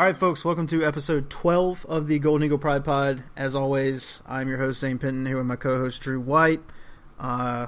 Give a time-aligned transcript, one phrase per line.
[0.00, 3.22] All right, folks, welcome to episode 12 of the Golden Eagle Pride Pod.
[3.36, 6.62] As always, I'm your host, Zane Penton, here with my co host, Drew White.
[7.18, 7.66] Uh,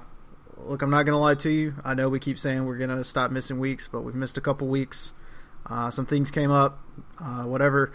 [0.56, 1.74] look, I'm not going to lie to you.
[1.84, 4.40] I know we keep saying we're going to stop missing weeks, but we've missed a
[4.40, 5.12] couple weeks.
[5.66, 6.80] Uh, some things came up,
[7.20, 7.92] uh, whatever.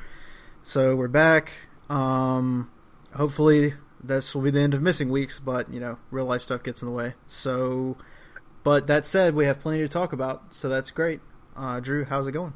[0.62, 1.52] So we're back.
[1.90, 2.70] Um,
[3.16, 3.74] hopefully,
[4.04, 6.84] this will be the end of missing weeks, but, you know, real life stuff gets
[6.84, 7.16] in the way.
[7.26, 7.98] So,
[8.64, 11.22] but that said, we have plenty to talk about, so that's great.
[11.56, 12.54] Uh, Drew, how's it going?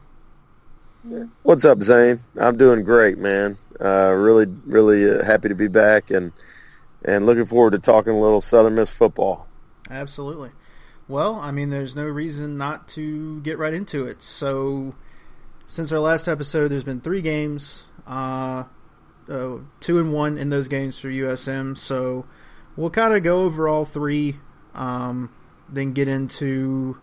[1.42, 2.20] What's up, Zane?
[2.40, 3.58] I'm doing great, man.
[3.80, 6.32] Uh, really, really uh, happy to be back and
[7.04, 9.48] and looking forward to talking a little Southern Miss football.
[9.90, 10.52] Absolutely.
[11.08, 14.22] Well, I mean, there's no reason not to get right into it.
[14.22, 14.94] So,
[15.66, 18.66] since our last episode, there's been three games, uh,
[19.28, 21.76] uh, two and one in those games for USM.
[21.76, 22.28] So,
[22.76, 24.38] we'll kind of go over all three,
[24.76, 25.32] um,
[25.68, 27.00] then get into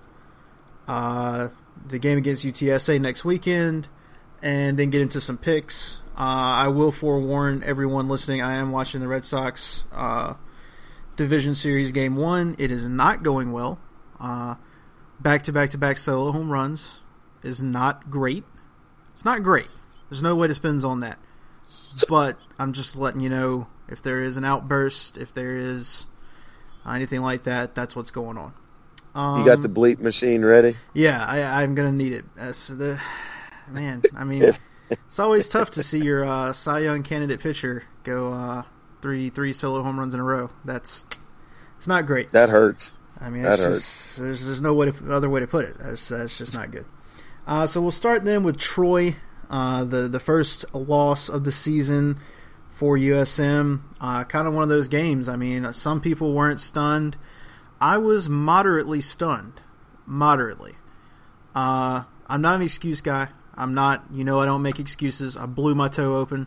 [0.86, 1.48] uh,
[1.86, 3.88] the game against UTSA next weekend,
[4.42, 5.98] and then get into some picks.
[6.16, 8.42] Uh, I will forewarn everyone listening.
[8.42, 10.34] I am watching the Red Sox uh,
[11.16, 12.56] division series game one.
[12.58, 13.78] It is not going well.
[15.20, 17.00] Back to back to back solo home runs
[17.42, 18.44] is not great.
[19.14, 19.68] It's not great.
[20.08, 21.18] There's no way to spend on that.
[22.08, 26.06] But I'm just letting you know if there is an outburst, if there is
[26.86, 28.54] anything like that, that's what's going on.
[29.18, 30.76] Um, you got the bleep machine ready?
[30.94, 32.24] Yeah, I, am gonna need it.
[32.36, 33.00] That's the
[33.68, 34.02] man.
[34.16, 34.44] I mean,
[34.90, 38.62] it's always tough to see your uh, Cy Young candidate pitcher go uh,
[39.02, 40.50] three three solo home runs in a row.
[40.64, 41.04] That's
[41.78, 42.30] it's not great.
[42.30, 42.92] That hurts.
[43.20, 43.80] I mean, that hurts.
[43.80, 45.76] Just, there's there's no way to, other way to put it.
[45.80, 46.86] That's that's just not good.
[47.44, 49.16] Uh, so we'll start then with Troy,
[49.50, 52.20] uh, the the first loss of the season
[52.70, 53.80] for USM.
[54.00, 55.28] Uh, kind of one of those games.
[55.28, 57.16] I mean, some people weren't stunned.
[57.80, 59.60] I was moderately stunned.
[60.06, 60.74] Moderately.
[61.54, 63.28] Uh, I'm not an excuse guy.
[63.54, 65.36] I'm not, you know, I don't make excuses.
[65.36, 66.46] I blew my toe open.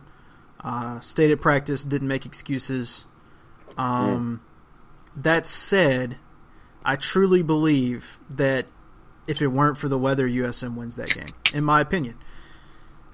[0.62, 3.04] Uh, stayed at practice, didn't make excuses.
[3.76, 5.22] Um, mm.
[5.22, 6.16] That said,
[6.84, 8.66] I truly believe that
[9.26, 12.16] if it weren't for the weather, USM wins that game, in my opinion.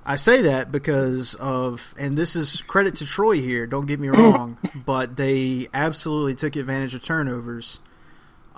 [0.05, 4.09] I say that because of, and this is credit to Troy here, don't get me
[4.09, 4.56] wrong,
[4.87, 7.81] but they absolutely took advantage of turnovers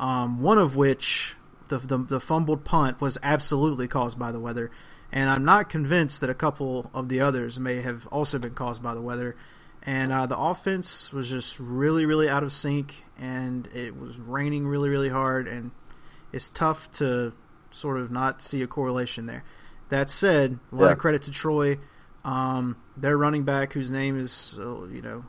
[0.00, 1.36] um, one of which,
[1.68, 4.70] the, the, the fumbled punt, was absolutely caused by the weather.
[5.12, 8.82] And I'm not convinced that a couple of the others may have also been caused
[8.82, 9.36] by the weather.
[9.82, 14.66] And uh, the offense was just really, really out of sync, and it was raining
[14.66, 15.70] really, really hard, and
[16.32, 17.32] it's tough to
[17.70, 19.44] sort of not see a correlation there.
[19.90, 20.92] That said, a lot yeah.
[20.92, 21.78] of credit to Troy.
[22.24, 25.24] Um, their running back, whose name is, uh, you know,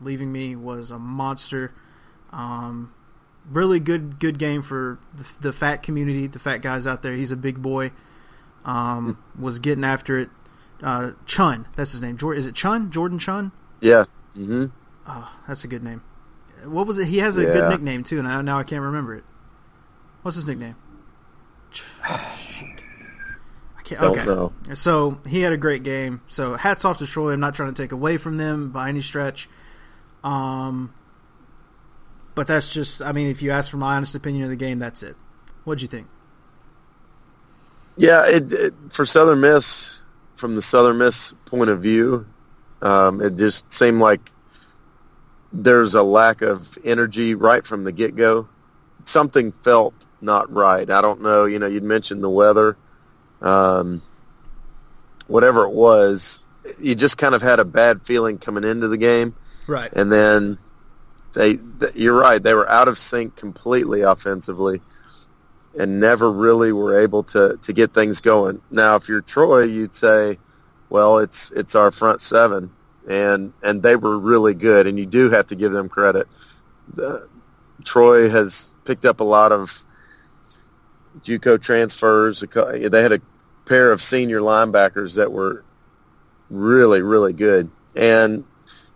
[0.00, 1.72] leaving me, was a monster.
[2.32, 2.92] Um,
[3.50, 7.14] really good good game for the, the, fat community, the fat guys out there.
[7.14, 7.92] He's a big boy.
[8.64, 10.30] Um, was getting after it.
[10.82, 12.16] Uh, Chunn, that's his name.
[12.16, 12.90] Jordan, is it Chunn?
[12.90, 13.52] Jordan Chunn?
[13.80, 14.04] Yeah.
[14.36, 14.66] Mm-hmm.
[15.06, 16.02] Oh, that's a good name.
[16.64, 17.06] What was it?
[17.06, 17.52] He has a yeah.
[17.52, 19.24] good nickname too, and I, now I can't remember it.
[20.22, 20.76] What's his nickname?
[22.04, 22.82] Oh, shoot.
[23.78, 24.00] I can't.
[24.00, 24.26] Don't okay.
[24.26, 24.52] Know.
[24.74, 26.20] So he had a great game.
[26.28, 27.32] So hats off to Troy.
[27.32, 29.48] I'm not trying to take away from them by any stretch.
[30.22, 30.92] Um,
[32.34, 34.78] but that's just, I mean, if you ask for my honest opinion of the game,
[34.78, 35.16] that's it.
[35.64, 36.06] What'd you think?
[37.96, 40.00] Yeah, it, it, for Southern Miss,
[40.34, 42.26] from the Southern Miss point of view,
[42.80, 44.30] um, it just seemed like
[45.52, 48.48] there's a lack of energy right from the get go.
[49.04, 50.88] Something felt not right.
[50.88, 51.44] I don't know.
[51.44, 52.76] You know, you'd mentioned the weather,
[53.40, 54.02] um,
[55.26, 56.40] whatever it was.
[56.80, 59.34] You just kind of had a bad feeling coming into the game,
[59.66, 59.92] right?
[59.92, 60.58] And then
[61.34, 61.58] they,
[61.94, 62.42] you're right.
[62.42, 64.80] They were out of sync completely offensively,
[65.78, 68.60] and never really were able to to get things going.
[68.70, 70.38] Now, if you're Troy, you'd say,
[70.90, 72.70] well, it's it's our front seven,
[73.08, 76.28] and and they were really good, and you do have to give them credit.
[76.94, 77.28] The,
[77.84, 79.84] Troy has picked up a lot of
[81.22, 82.40] JUCO transfers.
[82.40, 83.20] They had a
[83.64, 85.64] pair of senior linebackers that were
[86.50, 87.70] really, really good.
[87.96, 88.44] And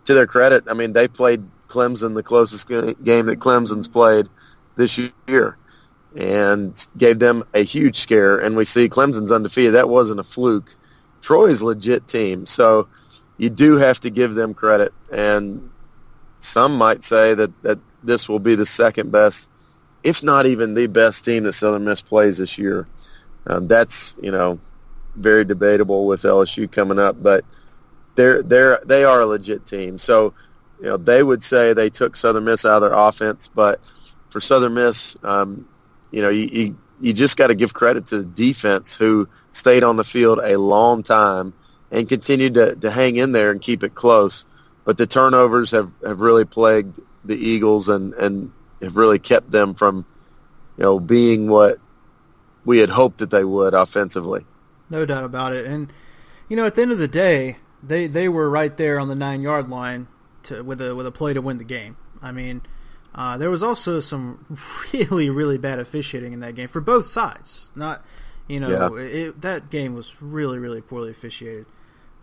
[0.05, 4.27] to their credit, I mean, they played Clemson the closest game that Clemson's played
[4.75, 5.57] this year
[6.15, 8.39] and gave them a huge scare.
[8.39, 9.75] And we see Clemson's undefeated.
[9.75, 10.73] That wasn't a fluke.
[11.21, 12.45] Troy's legit team.
[12.45, 12.87] So
[13.37, 14.93] you do have to give them credit.
[15.11, 15.69] And
[16.39, 19.49] some might say that, that this will be the second best,
[20.03, 22.87] if not even the best team that Southern Miss plays this year.
[23.45, 24.59] Um, that's, you know,
[25.15, 27.45] very debatable with LSU coming up, but
[28.15, 29.97] they're, they're, they are a legit team.
[29.97, 30.33] So
[30.79, 33.81] you know, they would say they took Southern Miss out of their offense, but
[34.29, 35.67] for Southern Miss, um,
[36.11, 39.83] you know, you, you, you just got to give credit to the defense who stayed
[39.83, 41.53] on the field a long time
[41.91, 44.45] and continued to, to hang in there and keep it close.
[44.85, 48.51] But the turnovers have, have really plagued the Eagles and, and
[48.81, 50.05] have really kept them from,
[50.77, 51.79] you know, being what
[52.65, 54.45] we had hoped that they would offensively.
[54.89, 55.65] No doubt about it.
[55.65, 55.91] And
[56.49, 59.15] you know, at the end of the day, they they were right there on the
[59.15, 60.07] nine yard line
[60.47, 61.97] to with a with a play to win the game.
[62.21, 62.61] I mean,
[63.13, 64.57] uh, there was also some
[64.93, 67.71] really really bad officiating in that game for both sides.
[67.75, 68.03] Not
[68.47, 69.03] you know yeah.
[69.03, 71.65] it, that game was really really poorly officiated.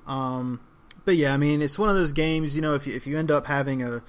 [0.06, 0.60] Um,
[1.04, 2.56] but yeah, I mean it's one of those games.
[2.56, 4.02] You know, if you, if you end up having a,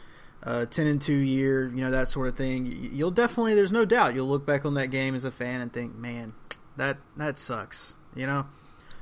[0.44, 3.86] a ten and two year, you know that sort of thing, you'll definitely there's no
[3.86, 6.34] doubt you'll look back on that game as a fan and think, man,
[6.78, 7.96] that that sucks.
[8.16, 8.46] You know.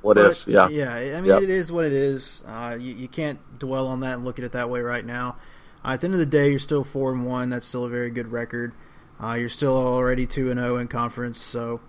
[0.03, 0.47] What but, if?
[0.47, 0.67] Yeah.
[0.67, 0.93] Yeah.
[0.93, 1.41] I mean, yep.
[1.41, 2.43] it is what it is.
[2.45, 5.37] Uh, you, you, can't dwell on that and look at it that way right now.
[5.83, 7.49] Uh, at the end of the day, you're still four and one.
[7.49, 8.73] That's still a very good record.
[9.21, 11.41] Uh, you're still already two and zero oh in conference.
[11.41, 11.79] So,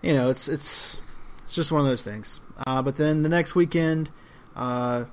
[0.00, 1.02] you know, it's it's
[1.44, 2.40] it's just one of those things.
[2.66, 4.08] Uh, but then the next weekend,
[4.56, 5.04] uh,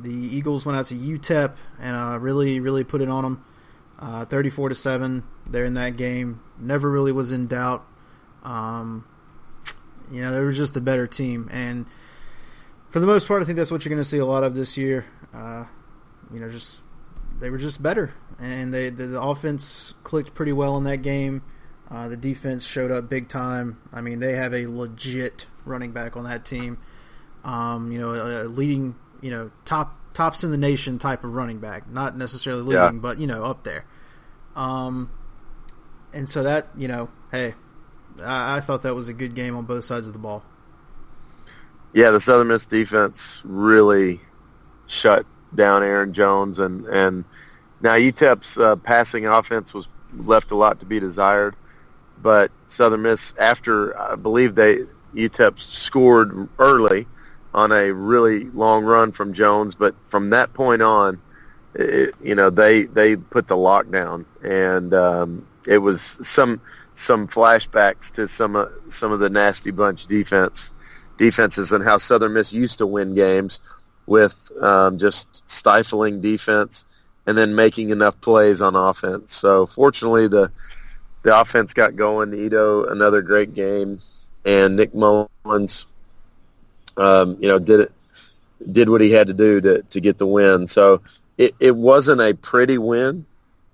[0.00, 3.44] the Eagles went out to UTEP and uh, really really put it on them.
[4.26, 5.24] 34 to seven.
[5.46, 6.42] They're in that game.
[6.58, 7.86] Never really was in doubt.
[8.44, 9.06] Um,
[10.10, 11.86] you know, they were just the better team, and
[12.90, 14.54] for the most part, I think that's what you're going to see a lot of
[14.54, 15.04] this year.
[15.34, 15.64] Uh,
[16.32, 16.80] you know, just
[17.38, 21.42] they were just better, and they the, the offense clicked pretty well in that game.
[21.90, 23.80] Uh, the defense showed up big time.
[23.92, 26.78] I mean, they have a legit running back on that team.
[27.44, 31.32] Um, you know, a, a, leading, you know, top tops in the nation type of
[31.32, 33.00] running back, not necessarily leading, yeah.
[33.00, 33.86] but you know, up there.
[34.54, 35.10] Um,
[36.12, 37.54] and so that you know, hey,
[38.22, 40.42] I, I thought that was a good game on both sides of the ball.
[41.92, 44.20] Yeah, the Southern Miss defense really
[44.86, 47.24] shut down Aaron Jones, and and
[47.80, 51.56] now UTEP's uh, passing offense was left a lot to be desired,
[52.22, 54.80] but Southern Miss after I believe they
[55.14, 57.06] UTEP scored early
[57.54, 61.20] on a really long run from Jones, but from that point on,
[61.74, 66.60] it, you know they they put the lockdown, and um, it was some
[66.98, 70.72] some flashbacks to some of some of the nasty bunch defense
[71.16, 73.60] defenses and how Southern Miss used to win games
[74.06, 76.84] with um, just stifling defense
[77.26, 79.32] and then making enough plays on offense.
[79.32, 80.50] So fortunately, the
[81.22, 82.34] the offense got going.
[82.34, 84.00] Ito another great game,
[84.44, 85.86] and Nick Mullens,
[86.96, 87.92] um, you know, did it
[88.72, 90.66] did what he had to do to to get the win.
[90.66, 91.02] So
[91.36, 93.24] it, it wasn't a pretty win,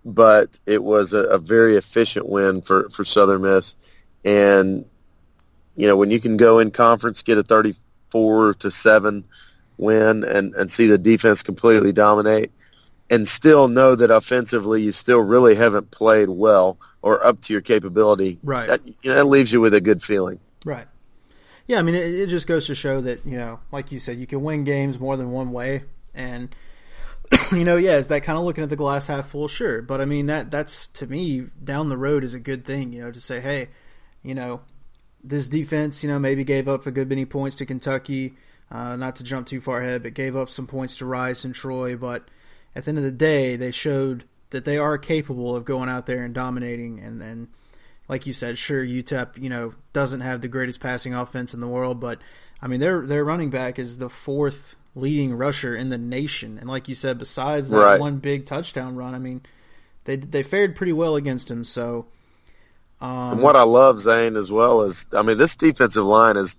[0.04, 3.74] but it was a, a very efficient win for, for Southern Miss.
[4.24, 4.84] And,
[5.76, 9.24] you know, when you can go in conference, get a 34 to 7
[9.76, 12.52] win and, and see the defense completely dominate
[13.10, 17.62] and still know that offensively you still really haven't played well or up to your
[17.62, 18.38] capability.
[18.42, 18.68] Right.
[18.68, 20.40] That, you know, that leaves you with a good feeling.
[20.64, 20.86] Right.
[21.66, 24.18] Yeah, I mean, it, it just goes to show that, you know, like you said,
[24.18, 25.84] you can win games more than one way.
[26.14, 26.54] And,
[27.52, 29.48] you know, yeah, is that kind of looking at the glass half full?
[29.48, 32.92] Sure, but I mean that that's to me down the road is a good thing.
[32.92, 33.68] You know, to say, hey,
[34.22, 34.62] you know,
[35.22, 38.34] this defense, you know, maybe gave up a good many points to Kentucky.
[38.70, 41.54] Uh, not to jump too far ahead, but gave up some points to Rice and
[41.54, 41.96] Troy.
[41.96, 42.28] But
[42.74, 46.06] at the end of the day, they showed that they are capable of going out
[46.06, 46.98] there and dominating.
[46.98, 47.48] And then,
[48.08, 51.68] like you said, sure, UTEP, you know, doesn't have the greatest passing offense in the
[51.68, 52.20] world, but
[52.60, 56.58] I mean, their their running back is the fourth leading rusher in the nation.
[56.58, 58.00] And like you said, besides that right.
[58.00, 59.42] one big touchdown run, I mean,
[60.04, 61.64] they they fared pretty well against him.
[61.64, 62.06] So,
[63.00, 66.56] um, and what I love Zane as well is, I mean, this defensive line is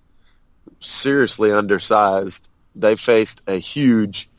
[0.80, 2.48] seriously undersized.
[2.76, 4.30] They faced a huge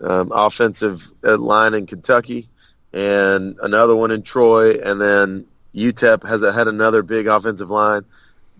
[0.00, 2.48] um, offensive uh, line in Kentucky
[2.92, 8.02] and another one in Troy, and then UTEP has had another big offensive line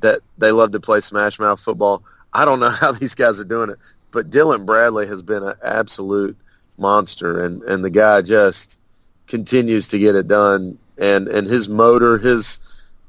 [0.00, 2.02] that they love to play smash mouth football.
[2.32, 3.78] I don't know how these guys are doing it
[4.10, 6.36] but Dylan Bradley has been an absolute
[6.78, 8.78] monster, and and the guy just
[9.26, 12.60] continues to get it done, and and his motor, his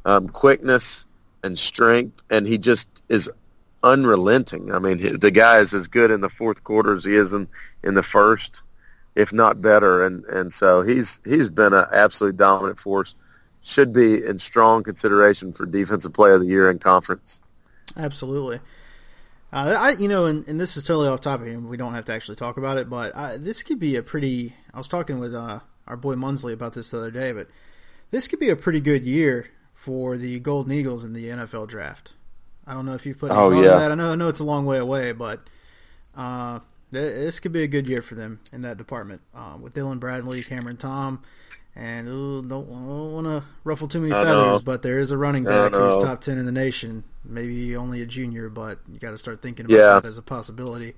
[0.05, 1.05] um, quickness
[1.43, 3.29] and strength, and he just is
[3.83, 4.73] unrelenting.
[4.73, 7.47] I mean, the guy is as good in the fourth quarter as he is in
[7.83, 8.61] in the first,
[9.15, 13.15] if not better, and and so he's he's been an absolute dominant force.
[13.61, 17.41] Should be in strong consideration for defensive player of the year in conference.
[17.97, 18.61] Absolutely.
[19.51, 22.05] Uh, I, you know, and, and, this is totally off topic, and we don't have
[22.05, 22.87] to actually talk about it.
[22.87, 24.53] But I, this could be a pretty.
[24.73, 27.47] I was talking with uh, our boy Munsley about this the other day, but
[28.11, 32.13] this could be a pretty good year for the Golden Eagles in the NFL draft.
[32.67, 33.77] I don't know if you've put oh, yeah.
[33.79, 33.91] that.
[33.91, 35.41] I know, I know it's a long way away, but
[36.15, 36.59] uh,
[36.91, 40.43] this could be a good year for them in that department uh, with Dylan Bradley,
[40.43, 41.23] Cameron Tom,
[41.79, 45.45] And ooh, don't, don't want to ruffle too many feathers, but there is a running
[45.45, 47.05] back who's top ten in the nation.
[47.23, 49.99] Maybe only a junior, but you got to start thinking about yeah.
[50.01, 50.95] that as a possibility.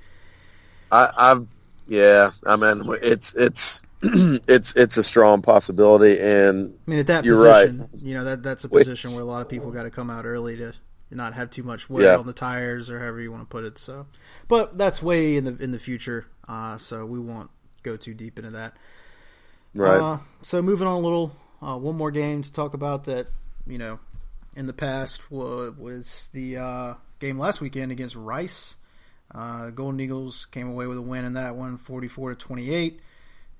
[0.92, 1.48] I, I've
[1.86, 7.26] yeah, I mean it's it's it's it's a strong possibility, and I mean at that
[7.26, 7.90] position, right.
[7.98, 10.26] you know that that's a position where a lot of people got to come out
[10.26, 10.74] early to
[11.12, 12.18] not have too much wear yeah.
[12.18, 13.78] on the tires or however you want to put it.
[13.78, 14.08] So,
[14.48, 17.52] but that's way in the in the future, uh, so we won't
[17.84, 18.76] go too deep into that.
[19.76, 20.00] Right.
[20.00, 23.28] Uh, so moving on a little, uh, one more game to talk about that.
[23.68, 24.00] You know,
[24.56, 28.76] in the past was the uh, game last weekend against Rice.
[29.34, 33.00] Uh, Golden Eagles came away with a win in that one, 44 to 28.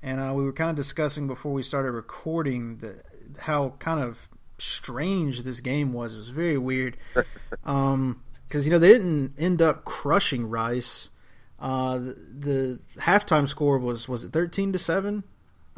[0.04, 3.02] And uh, we were kind of discussing before we started recording the,
[3.40, 4.28] how kind of
[4.58, 6.16] strange this game was.
[6.16, 6.98] It was very weird.
[7.64, 11.10] Um, because you know they didn't end up crushing Rice.
[11.58, 15.24] Uh, the, the, halftime score was was it thirteen to seven,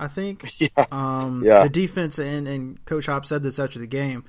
[0.03, 0.53] I think.
[0.59, 0.85] Yeah.
[0.91, 1.63] Um, yeah.
[1.63, 4.23] The defense and and Coach Hop said this after the game.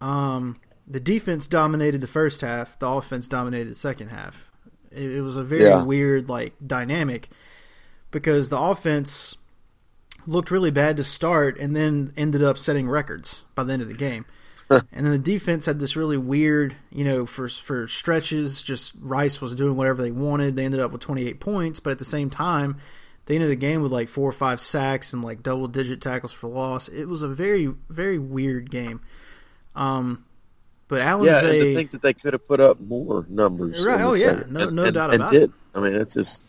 [0.00, 2.78] Um, the defense dominated the first half.
[2.78, 4.50] The offense dominated the second half.
[4.90, 5.82] It, it was a very yeah.
[5.82, 7.28] weird like dynamic
[8.10, 9.36] because the offense
[10.26, 13.88] looked really bad to start and then ended up setting records by the end of
[13.88, 14.24] the game.
[14.70, 19.40] and then the defense had this really weird, you know, for for stretches, just Rice
[19.40, 20.56] was doing whatever they wanted.
[20.56, 22.78] They ended up with 28 points, but at the same time,
[23.26, 26.32] they ended the game with like four or five sacks and like double digit tackles
[26.32, 26.88] for loss.
[26.88, 29.00] It was a very very weird game.
[29.74, 30.24] Um,
[30.88, 33.84] but Alan yeah, Zay, and to think that they could have put up more numbers.
[33.84, 34.00] Right?
[34.00, 35.42] Oh yeah, no no and, doubt and about did.
[35.44, 35.50] it.
[35.74, 36.42] I mean, it's just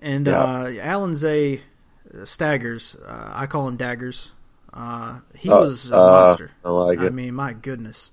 [0.00, 0.40] and yeah.
[0.40, 1.60] uh, Allenzae
[2.12, 4.32] uh, Staggers, uh, I call him Daggers.
[4.72, 6.50] Uh, he uh, was a monster.
[6.64, 7.06] I like it.
[7.06, 8.12] I mean, my goodness.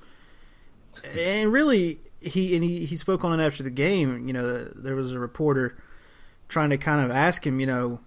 [1.17, 4.27] And really, he and he, he spoke on it after the game.
[4.27, 5.77] You know, there was a reporter
[6.47, 7.99] trying to kind of ask him, you know,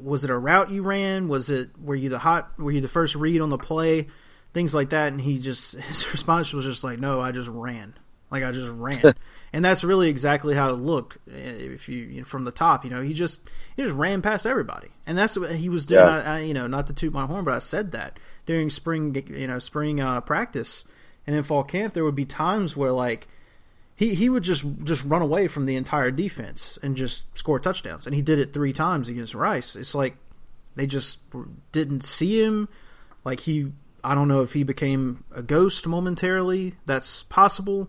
[0.00, 1.28] was it a route you ran?
[1.28, 2.58] Was it were you the hot?
[2.58, 4.08] Were you the first read on the play?
[4.52, 5.08] Things like that.
[5.08, 7.94] And he just his response was just like, "No, I just ran.
[8.30, 9.14] Like I just ran."
[9.52, 11.18] and that's really exactly how it looked.
[11.26, 13.40] If you, you from the top, you know, he just
[13.76, 16.04] he just ran past everybody, and that's what he was doing.
[16.04, 16.22] Yeah.
[16.22, 19.14] I, I, you know, not to toot my horn, but I said that during spring,
[19.28, 20.84] you know, spring uh, practice
[21.26, 23.28] and in fall camp, there would be times where like
[24.00, 28.06] he he would just just run away from the entire defense and just score touchdowns,
[28.06, 29.76] and he did it three times against Rice.
[29.76, 30.16] It's like
[30.74, 31.18] they just
[31.70, 32.68] didn't see him.
[33.22, 33.70] Like he,
[34.02, 36.74] I don't know if he became a ghost momentarily.
[36.86, 37.88] That's possible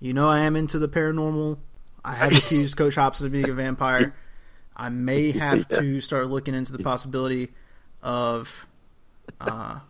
[0.00, 1.58] you know I am into the paranormal.
[2.04, 4.14] I have accused Coach Hopson of being a vampire.
[4.76, 7.48] I may have to start looking into the possibility
[8.02, 8.66] of
[9.40, 9.80] uh,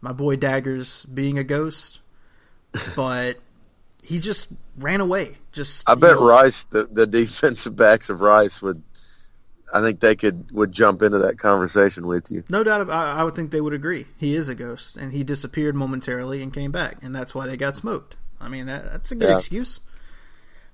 [0.00, 2.00] my boy Daggers being a ghost,
[2.94, 3.36] but
[4.06, 4.48] he just
[4.78, 5.36] ran away.
[5.52, 6.28] Just I bet know.
[6.28, 8.82] Rice, the, the defensive backs of Rice would.
[9.74, 12.44] I think they could would jump into that conversation with you.
[12.48, 12.88] No doubt.
[12.88, 14.06] I, I would think they would agree.
[14.16, 17.56] He is a ghost, and he disappeared momentarily and came back, and that's why they
[17.56, 18.16] got smoked.
[18.40, 19.36] I mean, that, that's a good yeah.
[19.36, 19.80] excuse.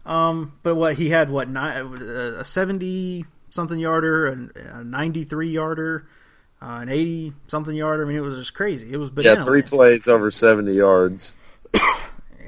[0.05, 6.07] Um, but what he had, what nine, a seventy something yarder, a ninety three yarder,
[6.61, 8.05] uh, an eighty something yarder.
[8.05, 8.93] I mean, it was just crazy.
[8.93, 11.42] It was banana yeah, three plays over seventy yards, it, it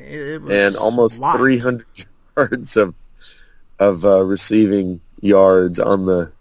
[0.04, 1.86] and almost three hundred
[2.36, 2.96] yards of
[3.78, 6.32] of uh, receiving yards on the.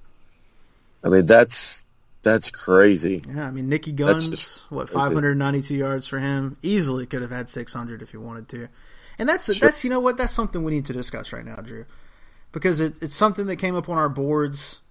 [1.04, 1.84] I mean, that's
[2.24, 3.22] that's crazy.
[3.28, 6.58] Yeah, I mean Nicky Guns, what 592 yards for him.
[6.62, 8.70] Easily could have had 600 if he wanted to.
[9.20, 9.56] And that's sure.
[9.56, 11.86] that's you know what that's something we need to discuss right now, Drew,
[12.52, 14.82] because it, it's something that came up on our boards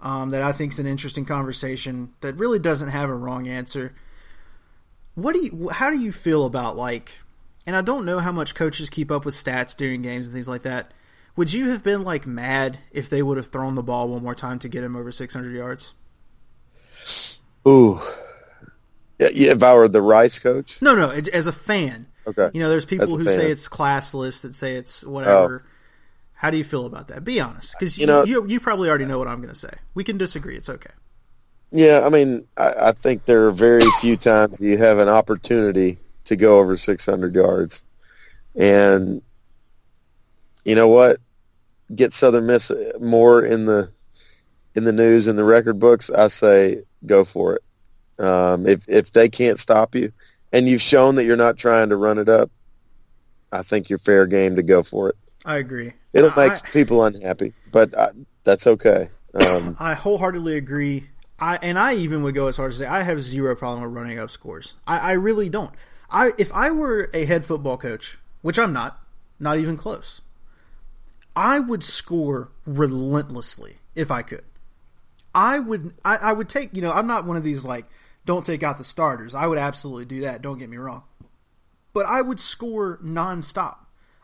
[0.00, 3.94] um, that I think is an interesting conversation that really doesn't have a wrong answer.
[5.16, 5.68] What do you?
[5.70, 7.12] How do you feel about like?
[7.66, 10.48] And I don't know how much coaches keep up with stats during games and things
[10.48, 10.92] like that.
[11.36, 14.34] Would you have been like mad if they would have thrown the ball one more
[14.34, 15.94] time to get him over 600 yards?
[17.66, 18.00] Ooh.
[19.18, 20.80] Yeah, if I were the Rice coach?
[20.80, 22.06] No, no, as a fan.
[22.26, 22.50] Okay.
[22.52, 23.34] You know, there's people who fan.
[23.34, 25.64] say it's classless, that say it's whatever.
[25.64, 25.70] Oh.
[26.34, 27.24] How do you feel about that?
[27.24, 29.58] Be honest, because you, you, know, you, you probably already know what I'm going to
[29.58, 29.72] say.
[29.94, 30.56] We can disagree.
[30.56, 30.90] It's okay.
[31.70, 35.98] Yeah, I mean, I, I think there are very few times you have an opportunity
[36.28, 37.82] to go over 600 yards,
[38.54, 39.20] and
[40.64, 41.18] you know what?
[41.94, 42.70] Get Southern Miss
[43.00, 43.90] more in the
[44.74, 48.24] in the news in the record books, I say go for it.
[48.24, 50.12] Um, if if they can't stop you,
[50.52, 52.50] and you've shown that you're not trying to run it up,
[53.50, 55.16] I think you're fair game to go for it.
[55.44, 55.92] I agree.
[56.12, 58.10] It'll make I, people unhappy, but I,
[58.44, 59.08] that's okay.
[59.34, 61.08] Um, I wholeheartedly agree.
[61.38, 63.82] I and I even would go as far as to say I have zero problem
[63.82, 64.74] with running up scores.
[64.86, 65.72] I, I really don't.
[66.10, 69.02] I if I were a head football coach, which I'm not,
[69.38, 70.20] not even close,
[71.36, 74.44] I would score relentlessly if I could.
[75.34, 77.86] I would I, I would take you know I'm not one of these like
[78.24, 79.34] don't take out the starters.
[79.34, 80.42] I would absolutely do that.
[80.42, 81.04] Don't get me wrong,
[81.92, 83.76] but I would score nonstop.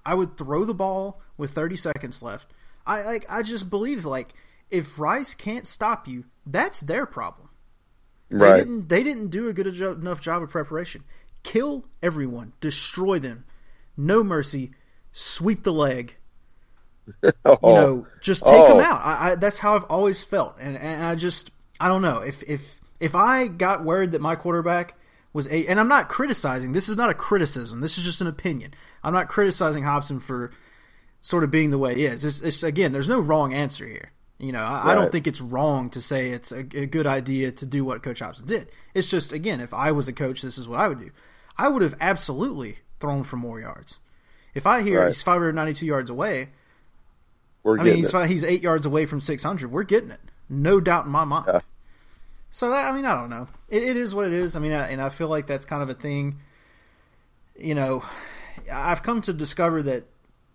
[0.04, 2.50] I would throw the ball with 30 seconds left.
[2.86, 4.34] I like I just believe like
[4.70, 7.50] if Rice can't stop you, that's their problem.
[8.30, 8.56] They Right.
[8.58, 11.04] didn't they didn't do a good enough job of preparation.
[11.44, 13.44] Kill everyone, destroy them.
[13.96, 14.72] No mercy,
[15.12, 16.16] sweep the leg.
[17.44, 18.06] Oh, You know, oh.
[18.20, 18.76] just take Oh.
[18.76, 19.00] them out.
[19.04, 22.42] I, I, that's how I've always felt, and, and I just I don't know if
[22.48, 24.96] if if I got word that my quarterback
[25.32, 26.72] was a, and I'm not criticizing.
[26.72, 27.80] This is not a criticism.
[27.80, 28.72] This is just an opinion.
[29.02, 30.50] I'm not criticizing Hopson for
[31.20, 32.24] sort of being the way he is.
[32.24, 34.10] It's, it's again, there's no wrong answer here.
[34.38, 37.52] You know, I, I don't think it's wrong to say it's a, a good idea
[37.52, 38.68] to do what Coach Hopson did.
[38.94, 41.10] It's just again, if I was a coach, this is what I would do.
[41.56, 44.00] I would have absolutely thrown for more yards.
[44.54, 45.08] If I hear Right.
[45.08, 46.50] he's 592 yards away,
[47.62, 49.70] we're I mean he's he's eight yards away from 600.
[49.70, 51.46] We're getting it, no doubt in my mind.
[51.48, 51.60] Yeah.
[52.50, 53.48] So that, I mean, I don't know.
[53.68, 54.54] It, it is what it is.
[54.54, 56.38] I mean, I, and I feel like that's kind of a thing.
[57.58, 58.04] You know,
[58.70, 60.04] I've come to discover that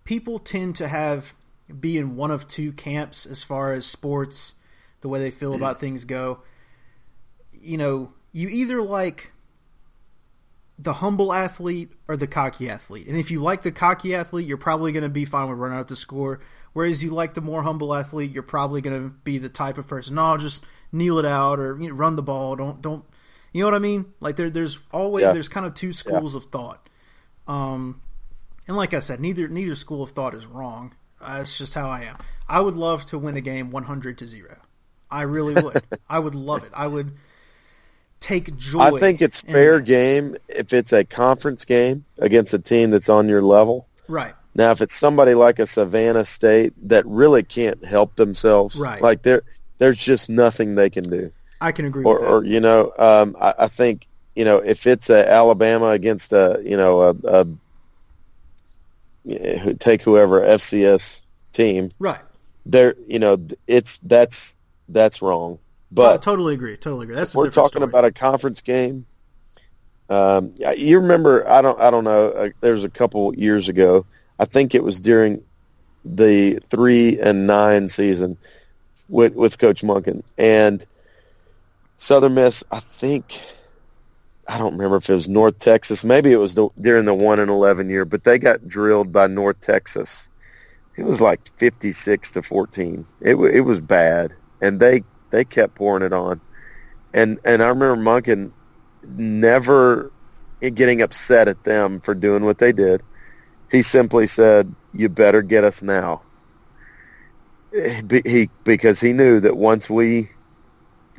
[0.05, 1.33] people tend to have
[1.77, 4.55] be in one of two camps as far as sports,
[5.01, 5.57] the way they feel hmm.
[5.57, 6.39] about things go.
[7.51, 9.33] You know, you either like
[10.81, 13.07] the humble athlete or the cocky athlete.
[13.07, 15.77] And if you like the cocky athlete, you're probably going to be fine with running
[15.77, 16.39] out the score.
[16.71, 19.87] Whereas you like the more humble athlete, you're probably going to be the type of
[19.87, 22.55] person, no, just kneel it out or you know, run the ball.
[22.55, 23.03] Don't don't,
[23.51, 24.05] you know what I mean?
[24.21, 25.33] Like there, there's always Yeah.
[25.33, 26.87] there's kind of two schools of thought.
[27.47, 28.01] Um,
[28.67, 30.93] and like I said, neither neither school of thought is wrong.
[31.19, 32.17] Uh, it's just how I am.
[32.47, 34.57] I would love to win a game 100 to zero.
[35.11, 35.83] I really would.
[36.09, 36.71] I would love it.
[36.73, 37.13] I would
[38.19, 38.79] take joy.
[38.79, 43.27] I think it's fair game if it's a conference game against a team that's on
[43.29, 43.87] your level.
[44.07, 44.33] Right.
[44.55, 49.01] Now, if it's somebody like a Savannah State that really can't help themselves, Right.
[49.01, 49.43] like there,
[49.77, 51.31] there's just nothing they can do.
[51.61, 52.27] I can agree Or, with that.
[52.33, 56.61] or you know, um, I, I think you know if it's a Alabama against a
[56.65, 57.45] you know a,
[59.25, 61.21] a take whoever FCS
[61.53, 62.21] team, right.
[62.65, 64.55] there you know it's that's
[64.87, 65.59] that's wrong.
[65.91, 66.77] Oh, But totally agree.
[66.77, 67.15] Totally agree.
[67.15, 67.85] That's we're talking story.
[67.85, 69.05] about a conference game.
[70.09, 71.47] Um, you remember?
[71.47, 71.79] I don't.
[71.79, 72.29] I don't know.
[72.29, 74.05] Uh, there was a couple years ago.
[74.39, 75.43] I think it was during
[76.05, 78.37] the three and nine season
[79.07, 80.83] with with Coach Monken and
[81.97, 82.63] Southern Miss.
[82.71, 83.39] I think
[84.47, 86.03] I don't remember if it was North Texas.
[86.03, 89.27] Maybe it was the, during the one and eleven year, but they got drilled by
[89.27, 90.27] North Texas.
[90.95, 93.05] It was like fifty six to fourteen.
[93.21, 96.41] It it was bad, and they they kept pouring it on.
[97.13, 98.51] And and I remember Monken
[99.03, 100.11] never
[100.61, 103.01] getting upset at them for doing what they did.
[103.71, 106.21] He simply said, "You better get us now."
[107.71, 110.29] He because he knew that once we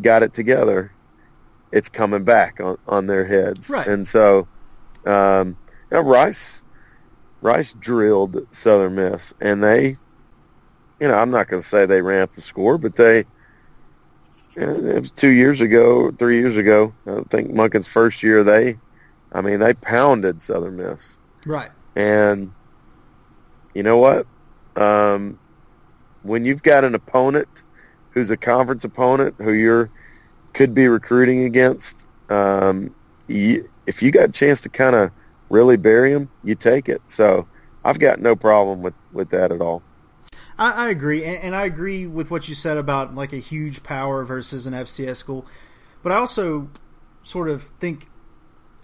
[0.00, 0.92] got it together,
[1.72, 3.70] it's coming back on, on their heads.
[3.70, 3.86] Right.
[3.86, 4.48] And so,
[5.06, 5.56] um,
[5.90, 6.62] know, Rice
[7.40, 9.96] Rice drilled Southern Miss, and they,
[11.00, 13.24] you know, I'm not going to say they ran up the score, but they
[14.56, 16.92] it was two years ago, three years ago.
[17.06, 18.42] I think Monken's first year.
[18.42, 18.78] They,
[19.32, 21.70] I mean, they pounded Southern Miss, right.
[21.96, 22.52] and
[23.74, 24.26] you know what?
[24.76, 25.38] Um,
[26.22, 27.48] when you've got an opponent
[28.10, 29.90] who's a conference opponent who you're
[30.52, 32.94] could be recruiting against, um,
[33.28, 35.12] you, if you got a chance to kind of
[35.48, 37.00] really bury them, you take it.
[37.06, 37.46] So
[37.84, 39.82] I've got no problem with with that at all.
[40.60, 43.82] I, I agree, and, and I agree with what you said about like a huge
[43.82, 45.46] power versus an FCS school.
[46.02, 46.70] But I also
[47.22, 48.06] sort of think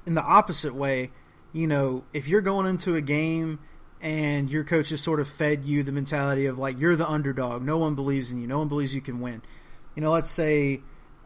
[0.07, 1.11] in the opposite way.
[1.53, 3.61] You know, if you're going into a game
[4.01, 7.63] and your coach has sort of fed you the mentality of like you're the underdog,
[7.63, 9.43] no one believes in you, no one believes you can win.
[9.95, 10.81] You know, let's say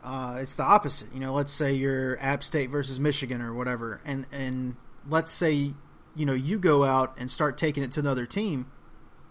[0.05, 1.13] uh, it's the opposite.
[1.13, 4.77] You know, let's say you're App State versus Michigan or whatever, and and
[5.09, 5.75] let's say
[6.15, 8.67] you know you go out and start taking it to another team.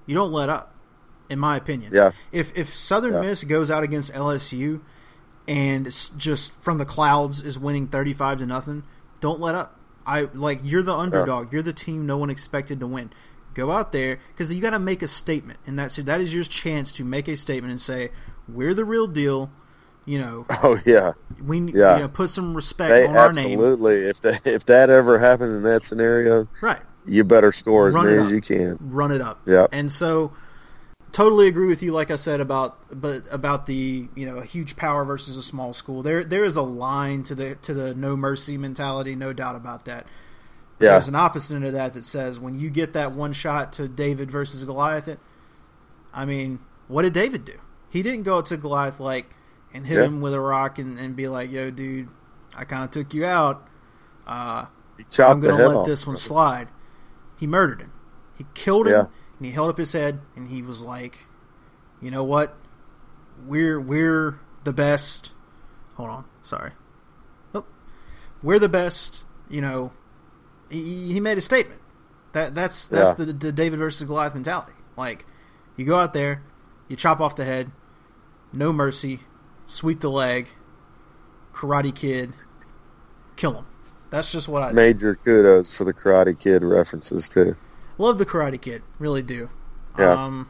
[0.05, 0.75] You don't let up,
[1.29, 1.91] in my opinion.
[1.93, 2.11] Yeah.
[2.31, 3.21] If if Southern Yeah.
[3.21, 4.81] Miss goes out against LSU
[5.47, 5.85] and
[6.17, 8.83] just from the clouds is winning thirty five to nothing,
[9.21, 9.79] don't let up.
[10.05, 11.51] I like you're the underdog.
[11.53, 13.11] You're the team no one expected to win.
[13.53, 16.43] Go out there because you got to make a statement, and that's that is your
[16.43, 18.11] chance to make a statement and say
[18.47, 19.51] we're the real deal.
[20.05, 21.11] You know, Oh yeah,
[21.43, 21.95] we Yeah.
[21.95, 23.59] you know, put some respect they on our name.
[23.59, 24.05] absolutely.
[24.07, 26.79] If that if that ever happens in that scenario, Right.
[27.05, 28.77] you better score as Run many as you can.
[28.81, 29.39] run it up.
[29.45, 29.69] Yep.
[29.71, 30.31] And so
[31.11, 34.75] totally agree with you like I said about but about the, you know, a huge
[34.75, 36.01] power versus a small school.
[36.03, 39.85] There there is a line to the to the no mercy mentality, no doubt about
[39.85, 40.05] that.
[40.79, 40.91] Yeah.
[40.91, 44.31] There's an opposite of that that says when you get that one shot to David
[44.31, 45.19] versus Goliath, it,
[46.13, 47.59] I mean, what did David do?
[47.89, 49.25] He didn't go to Goliath like,
[49.73, 50.05] and hit Yeah.
[50.05, 52.07] him with a rock and, and be like, "Yo, dude,
[52.55, 53.67] I kind of took you out.
[54.25, 54.65] Uh,
[55.19, 55.87] I'm gonna let off.
[55.87, 56.69] this one slide."
[57.37, 57.91] He murdered him.
[58.37, 59.05] He killed him, Yeah.
[59.39, 61.17] And he held up his head, and he was like,
[62.01, 62.55] "You know what?
[63.47, 65.31] We're we're the best."
[65.95, 66.71] Hold on, sorry.
[67.55, 67.65] Oh,
[68.43, 69.23] we're the best.
[69.49, 69.91] You know,
[70.69, 71.81] he, he made a statement.
[72.33, 73.25] That that's that's Yeah.
[73.25, 74.73] the the David versus Goliath mentality.
[74.95, 75.25] Like,
[75.77, 76.43] you go out there,
[76.87, 77.71] you chop off the head,
[78.53, 79.21] no mercy,
[79.65, 80.49] sweep the leg,
[81.53, 82.33] Karate Kid,
[83.35, 83.65] kill him.
[84.09, 87.55] That's just what I Major kudos for the Karate Kid references too.
[87.99, 88.17] Love.
[88.17, 89.49] The Karate Kid, really do.
[89.97, 90.13] Yeah.
[90.13, 90.49] Um,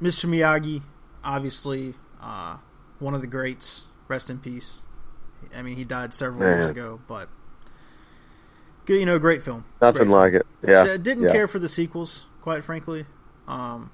[0.00, 0.28] Mr.
[0.28, 0.82] Miyagi,
[1.22, 2.56] obviously, uh,
[2.98, 3.84] one of the greats.
[4.08, 4.80] Rest in peace.
[5.54, 7.28] I mean, he died several years ago, but
[8.84, 9.64] good, you know, great film.
[9.80, 10.46] Nothing Great like it.
[10.66, 10.84] Yeah.
[10.84, 11.32] D- didn't yeah.
[11.32, 13.06] care for the sequels, quite frankly.
[13.48, 13.90] Um,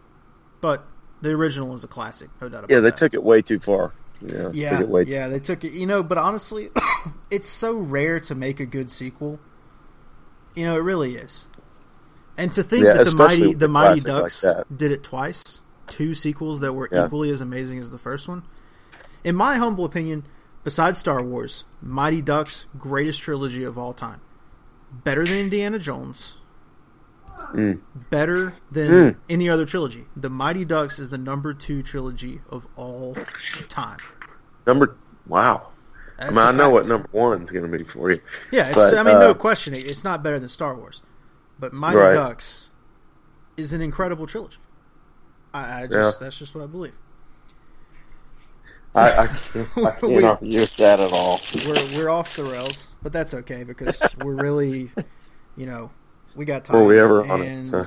[0.61, 0.87] but
[1.23, 2.75] the original is a classic, no doubt about it.
[2.75, 2.97] Yeah, they that.
[2.97, 3.95] took it way too far.
[4.21, 4.51] Yeah.
[4.53, 5.73] yeah, way yeah, they took it.
[5.73, 6.71] You know, but honestly,
[7.31, 9.39] it's so rare to make a good sequel.
[10.55, 11.47] You know, it really is.
[12.39, 15.61] And to think Yeah, that the mighty the Mighty classic like Ducks did it twice,
[15.89, 17.05] two sequels that were Yeah.
[17.07, 18.45] equally as amazing as the first one.
[19.25, 20.25] In my humble opinion,
[20.65, 24.21] besides Star Wars, Mighty Ducks greatest trilogy of all time.
[25.05, 26.37] Better than Indiana Jones.
[27.53, 27.81] Mm.
[28.11, 29.17] Better than Mm.
[29.29, 30.07] any other trilogy.
[30.17, 33.17] The Mighty Ducks is the number two trilogy of all
[33.69, 33.99] time.
[34.67, 34.97] Number
[35.27, 35.69] wow.
[36.21, 36.73] I mean, I know fact.
[36.73, 38.21] what number one's going to be for you.
[38.51, 39.73] Yeah, it's, But, I mean, no uh, question.
[39.75, 41.03] It's not better than Star Wars,
[41.59, 42.15] but Mighty Right.
[42.15, 42.71] Ducks
[43.57, 44.59] is an incredible trilogy.
[45.53, 46.25] I, I just Yeah.
[46.25, 46.93] that's just what I believe.
[48.95, 51.41] I, I can't, I can't We- argue with that at all.
[51.67, 54.91] We're we're off the rails, but that's okay because we're really,
[55.57, 55.91] you know,
[56.35, 56.77] we got time.
[56.77, 57.47] Were we ever on it?
[57.49, 57.85] and, Huh.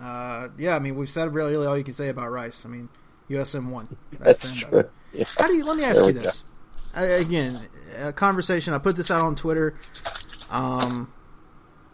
[0.00, 2.64] uh, yeah, I mean, we've said really all you can say about Rice.
[2.64, 2.88] I mean,
[3.30, 3.96] USM one.
[4.20, 4.90] That's the true.
[5.12, 5.24] Yeah.
[5.38, 5.64] How do you?
[5.64, 6.44] Let me ask There you this.
[6.94, 7.58] I, again,
[8.00, 8.72] a conversation.
[8.74, 9.74] I put this out on Twitter.
[10.50, 11.12] Um,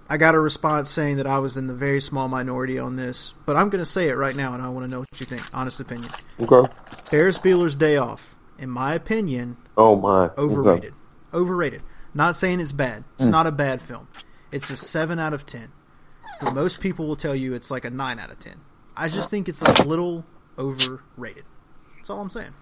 [0.08, 3.32] I got a response saying that I was in the very small minority on this,
[3.46, 5.24] but I'm going to say it right now, and I want to know what you
[5.26, 5.42] think.
[5.54, 6.10] Honest opinion.
[6.40, 6.72] Okay.
[7.04, 10.24] Ferris Bueller's Day Off, in my opinion, Oh my.
[10.24, 10.34] Okay.
[10.40, 10.94] overrated.
[11.32, 11.82] Overrated.
[12.12, 13.04] Not saying it's bad.
[13.18, 14.06] It's not a bad film.
[14.52, 15.72] It's a seven out of ten.
[16.40, 18.54] But most people will tell you it's like a nine out of ten.
[18.96, 20.24] I just think it's a little
[20.58, 21.44] overrated.
[21.96, 22.54] That's all I'm saying.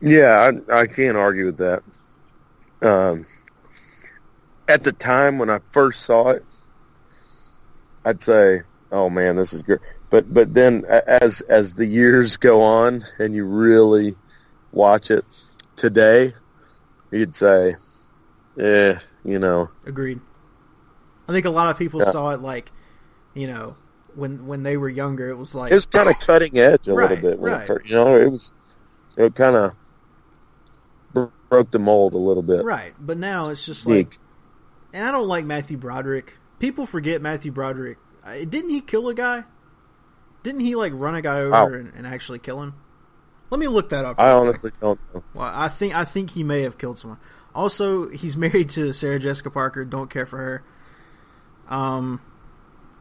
[0.00, 1.82] Yeah, I, I can't argue with that.
[2.82, 3.26] Um,
[4.68, 6.44] at the time when I first saw it,
[8.04, 12.62] I'd say, "Oh man, this is good." But but then as as the years go
[12.62, 14.16] on and you really
[14.72, 15.24] watch it
[15.76, 16.34] today,
[17.10, 17.76] you'd say,
[18.58, 20.20] "Eh, you know, Agreed.
[21.28, 22.10] I think a lot of people Yeah.
[22.10, 22.70] saw it like,
[23.34, 23.76] you know,
[24.14, 26.94] when when they were younger, it was like it was kind of cutting edge a
[26.94, 27.66] Right, little bit right.
[27.66, 28.52] first, you know, it was
[29.16, 29.72] it kind of
[31.48, 32.64] broke the mold a little bit.
[32.64, 32.94] right.
[33.00, 34.18] But now it's just like.
[34.94, 36.38] And I don't like Matthew Broderick.
[36.58, 37.98] People forget Matthew Broderick.
[38.24, 39.44] Uh, Didn't he kill a guy?
[40.42, 41.78] Didn't he like run a guy over Oh.
[41.78, 42.74] and, and actually kill him?
[43.50, 44.18] Let me look that up.
[44.18, 44.48] I real quick.
[44.48, 45.24] honestly don't know.
[45.34, 47.18] Well, I think I think he may have killed someone.
[47.54, 49.84] Also, he's married to Sarah Jessica Parker.
[49.84, 50.64] Don't care for her.
[51.68, 52.20] Um,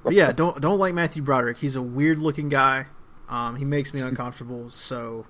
[0.04, 1.58] but yeah, don't don't like Matthew Broderick.
[1.58, 2.88] He's a weird looking guy.
[3.30, 4.70] Um, he makes me uncomfortable.
[4.70, 5.26] So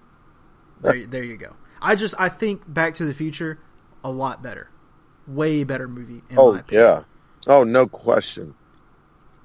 [0.81, 1.53] there, there you go.
[1.81, 3.59] I just I think Back to the Future
[4.03, 4.69] a lot better,
[5.27, 6.21] way better movie.
[6.29, 7.03] In Oh yeah.
[7.47, 8.55] Oh no question.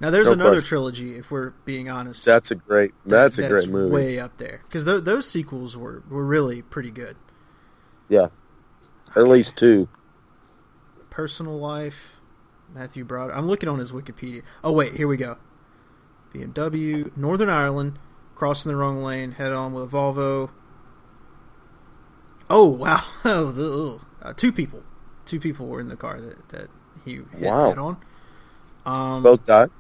[0.00, 0.68] Now there's No another question.
[0.68, 1.14] trilogy.
[1.16, 2.92] If we're being honest, That's a great.
[3.04, 3.90] That's a great movie.
[3.92, 7.16] Way up there because th- those sequels were were really pretty good.
[8.08, 8.28] Yeah.
[9.16, 9.88] At least two.
[11.10, 12.20] Personal life,
[12.72, 13.30] Matthew Broad.
[13.32, 14.42] I'm looking on his Wikipedia.
[14.62, 15.36] Oh wait, here we go.
[16.32, 17.98] BMW, Northern Ireland,
[18.34, 20.50] crossing the wrong lane, head on with a Volvo.
[22.50, 23.02] Oh wow,
[24.22, 24.82] uh, two people,
[25.28, 26.68] two people were in the car that that
[27.04, 27.68] he hit Wow.
[27.68, 27.96] head on.
[28.86, 29.70] Um, Both died.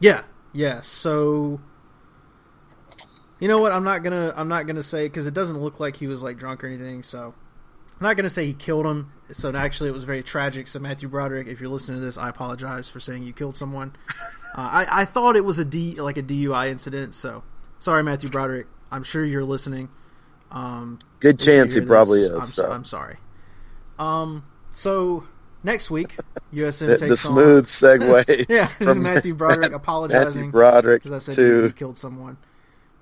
[0.00, 0.80] yeah, yeah.
[0.80, 1.60] So,
[3.38, 3.72] you know what?
[3.72, 4.32] I'm not gonna.
[4.36, 7.02] I'm not gonna say because it doesn't look like he was like drunk or anything.
[7.02, 7.34] So,
[8.00, 9.12] I'm not gonna say he killed him.
[9.30, 10.68] So actually, it was very tragic.
[10.68, 13.94] So Matthew Broderick, if you're listening to this, I apologize for saying you killed someone.
[14.52, 17.14] Uh, I I thought it was a D like a DUI incident.
[17.14, 17.44] So
[17.78, 18.66] sorry, Matthew Broderick.
[18.90, 19.88] I'm sure you're listening.
[20.50, 22.30] Um, Good chance he probably is.
[22.32, 22.68] I'm, so.
[22.68, 23.18] I'm sorry.
[23.96, 24.42] Um.
[24.80, 25.24] So
[25.62, 26.16] next week,
[26.54, 28.46] USM the, takes the smooth segue.
[28.48, 32.38] Yeah, from Matthew Broderick Matthew apologizing Broderick because I said to killed someone.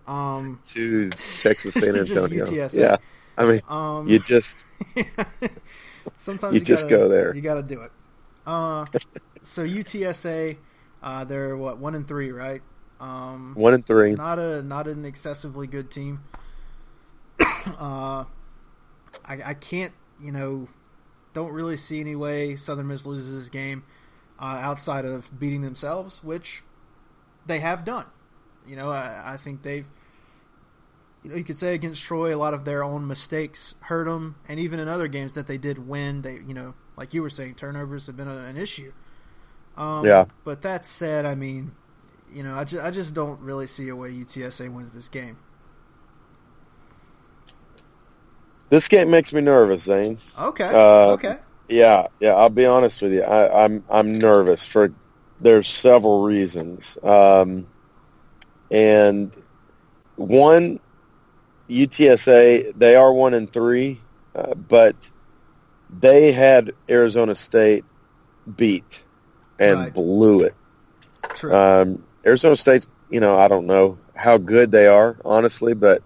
[0.08, 2.46] Um, to Texas San Antonio.
[2.46, 2.78] UTSA.
[2.80, 2.96] Yeah,
[3.36, 4.66] I mean, um, you just
[6.18, 7.32] sometimes you you, just gotta, go there.
[7.32, 7.92] You got to do it.
[8.44, 8.84] Uh,
[9.44, 10.58] so UTSA,
[11.00, 12.62] uh, they're what one and three, right?
[12.98, 14.16] Um, one and three.
[14.16, 16.24] not a not an excessively good team.
[17.38, 18.24] uh,
[19.24, 20.66] I, I can't, you know,
[21.38, 23.85] don't really see any way Southern Miss loses this game
[24.40, 26.62] uh, outside of beating themselves, which
[27.46, 28.07] they have done.
[28.66, 29.87] You know, I, I think they've.
[31.22, 34.37] You, know, you could say against Troy, a lot of their own mistakes hurt them,
[34.48, 37.31] and even in other games that they did win, they, you know, like you were
[37.31, 38.92] saying, turnovers have been a, an issue.
[39.77, 40.27] Um, Yeah.
[40.44, 41.72] But that said, I mean,
[42.33, 45.38] you know, I just, I just don't really see a way UTSA wins this game.
[48.70, 50.18] This game makes me nervous, Zane.
[50.38, 50.64] Okay.
[50.64, 51.38] Uh, okay.
[51.68, 52.35] Yeah, yeah.
[52.35, 53.22] I'll be honest with you.
[53.22, 54.92] I, I'm I'm nervous for
[55.40, 57.66] there's several reasons, um,
[58.70, 59.35] and
[60.16, 60.81] one
[61.68, 64.00] UTSA they are one and three,
[64.35, 65.11] uh, but
[66.00, 67.85] they had Arizona State
[68.57, 69.04] beat
[69.59, 69.94] and Right.
[69.94, 70.54] blew it.
[71.35, 71.54] True.
[71.54, 76.02] Um, Arizona State's, you know, I don't know how good they are, honestly, but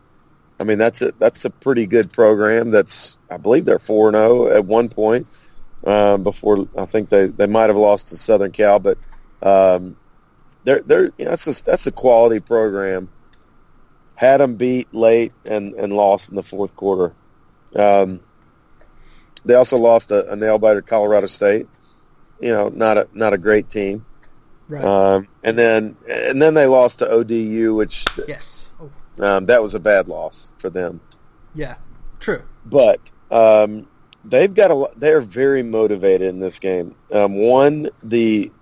[0.63, 2.71] I mean that's a that's a pretty good program.
[2.71, 5.27] That's I believe they're four and zero at one point.
[5.85, 8.97] Um, before I think they, they might have lost to Southern Cal, but
[9.43, 9.97] um,
[10.63, 13.09] they're they're you know that's a, that's a quality program.
[14.15, 17.13] Had them beat late and, and lost in the fourth quarter.
[17.75, 18.21] Um,
[19.45, 21.67] they also lost a, a nail biter Colorado State.
[22.41, 24.07] You know, not a not a great team.
[24.69, 24.85] right.
[24.85, 28.62] Um, and then and then they lost to ODU, which yes.
[29.21, 31.01] Um, that was a bad loss for them.
[31.55, 31.77] yeah.
[32.21, 32.43] True.
[32.65, 33.89] But um,
[34.25, 34.75] they've got a.
[34.75, 36.95] lo- They're very motivated in this game.
[37.13, 38.53] Um, one, the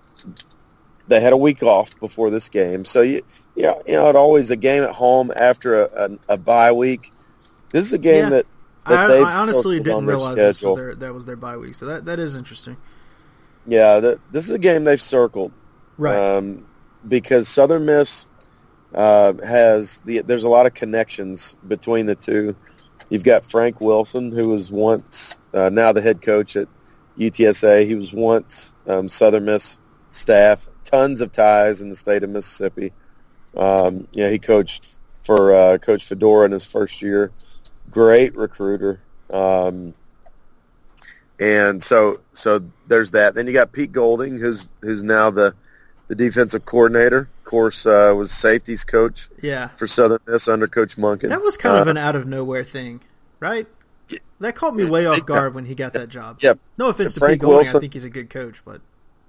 [1.08, 3.20] they had a week off before this game, so you,
[3.54, 7.12] yeah, you know, it always a game at home after a, a, a bye week.
[7.70, 8.30] This is a game Yeah.
[8.30, 8.46] that,
[8.86, 11.74] that I, they've I honestly didn't realize this was their, that was their bye week,
[11.74, 12.78] so that, that is interesting.
[13.66, 15.52] Yeah, that, this is a game they've circled.
[15.98, 16.16] Right.
[16.38, 16.66] um,
[17.06, 18.26] because Southern Miss
[18.94, 22.56] uh, has the there's a lot of connections between the two.
[23.08, 26.68] You've got Frank Wilson, who was once uh, now the head coach at
[27.18, 27.86] UTSA.
[27.86, 29.78] He was once um, Southern Miss
[30.10, 30.68] staff.
[30.84, 32.92] Tons of ties in the state of Mississippi.
[33.56, 37.32] Um, yeah, he coached for uh, Coach Fedora in his first year.
[37.90, 39.00] Great recruiter.
[39.32, 39.94] Um,
[41.38, 43.34] and so so there's that.
[43.34, 45.54] Then you got Pete Golding, who's who's now the
[46.08, 47.28] the defensive coordinator.
[47.50, 49.70] Of course, uh, was safeties coach yeah.
[49.76, 51.30] for Southern Miss under Coach Monken.
[51.30, 53.00] That was kind of Uh, an out of nowhere thing,
[53.40, 53.66] right?
[54.38, 56.38] That caught me way off guard when he got that job.
[56.40, 56.52] Yeah.
[56.78, 58.80] No offense to Pete Golding, I think he's a good coach, but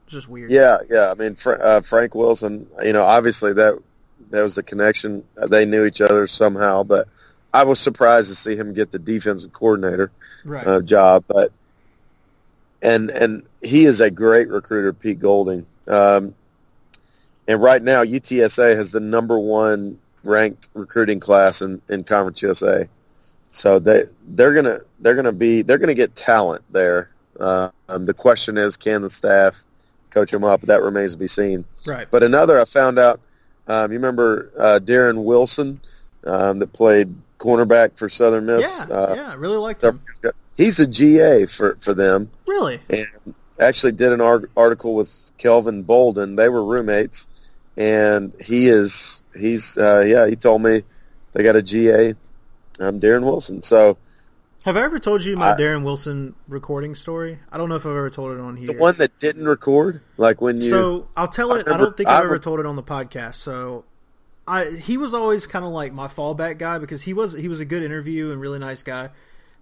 [0.06, 0.52] it's just weird.
[0.52, 1.10] Yeah, yeah.
[1.10, 2.68] I mean, uh, Frank Wilson.
[2.84, 3.82] You know, obviously that
[4.30, 5.24] that was the connection.
[5.36, 7.08] Uh, They knew each other somehow, but
[7.52, 10.12] I was surprised to see him get the defensive coordinator
[10.46, 10.68] Right.
[10.68, 11.24] uh, job.
[11.28, 11.52] But
[12.84, 15.66] and and he is a great recruiter, Pete Golding.
[15.88, 16.36] Um,
[17.52, 22.88] and right now, UTSA has the number one ranked recruiting class in, in Conference USA.
[23.50, 27.10] So they they're gonna they're gonna be they're gonna get talent there.
[27.40, 29.64] Uh, um, the question is, can the staff
[30.12, 30.62] coach them up?
[30.62, 31.66] That remains to be seen.
[31.86, 32.08] right.
[32.10, 33.20] But another, I found out.
[33.68, 35.80] Um, you remember uh, Darren Wilson
[36.26, 38.62] um, that played cornerback for Southern Miss?
[38.64, 40.02] yeah, Uh, yeah, I really like him.
[40.58, 42.80] He's a GA for for them, Really?
[42.90, 43.08] and
[43.60, 46.36] actually did an ar- article with Kelvin Bolden.
[46.36, 47.28] They were roommates,
[47.78, 50.28] and he is he's uh, yeah.
[50.28, 50.84] He told me
[51.34, 52.14] they got a GA,
[52.80, 53.62] I'm Darren Wilson.
[53.62, 53.98] So
[54.66, 57.40] Have I ever told you my I- Darren Wilson recording story?
[57.52, 58.68] I don't know if I've ever told it on here.
[58.68, 61.68] the one that didn't record, like when you So I'll tell it.
[61.68, 63.36] I, remember- don't think I I've ever told it on the podcast.
[63.36, 63.86] So
[64.48, 67.60] I he was always kind of like my fallback guy because he was he was
[67.60, 69.10] a good interview and really nice guy.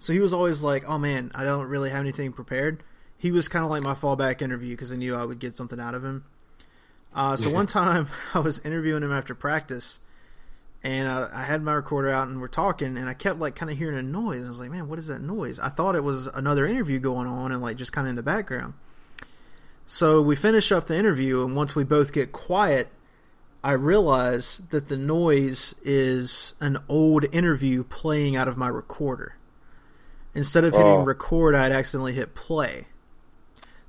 [0.01, 2.81] So he was always like, "Oh man, I don't really have anything prepared."
[3.17, 5.77] He was kind of like my fallback interview because I knew I would get something
[5.79, 6.23] out of him.
[7.13, 9.99] Uh, so one time I was interviewing him after practice,
[10.83, 13.71] and I, I had my recorder out and we're talking, and I kept like kind
[13.71, 14.45] of hearing a noise.
[14.45, 17.27] I was like, "Man, what is that noise?" I thought it was another interview going
[17.27, 18.73] on and like just kind of in the background.
[19.85, 22.89] So we finish up the interview, and once we both get quiet,
[23.63, 29.35] I realize that the noise is an old interview playing out of my recorder.
[30.35, 31.03] Instead of hitting Oh.
[31.03, 32.85] record, I had accidentally hit play.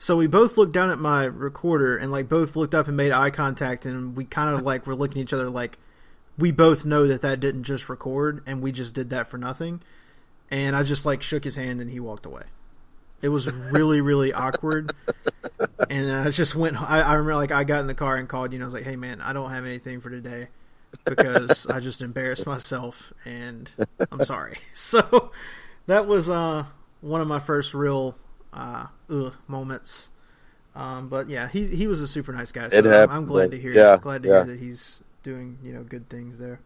[0.00, 3.12] So we both looked down at my recorder and like both looked up and made
[3.12, 5.78] eye contact, and we kind of like were looking at each other like
[6.38, 9.82] we both know that that didn't just record, and we just did that for nothing.
[10.50, 12.44] And I just like shook his hand, and he walked away.
[13.20, 14.90] It was really, really awkward.
[15.90, 16.80] And I just went.
[16.80, 18.72] I, I remember, like, I got in the car and called you, and I was
[18.72, 20.48] like, "Hey, man, I don't have anything for today
[21.04, 23.70] because I just embarrassed myself, and
[24.10, 25.30] I'm sorry." So
[25.88, 26.64] that was uh,
[27.02, 28.16] one of my first real
[28.52, 30.10] uh, ugh, moments.
[30.74, 32.68] Um, but yeah, he he was a super nice guy.
[32.68, 33.72] So It I'm, happened, I'm glad to hear.
[33.72, 34.34] yeah, glad to yeah.
[34.44, 36.60] hear that he's doing you know good things there.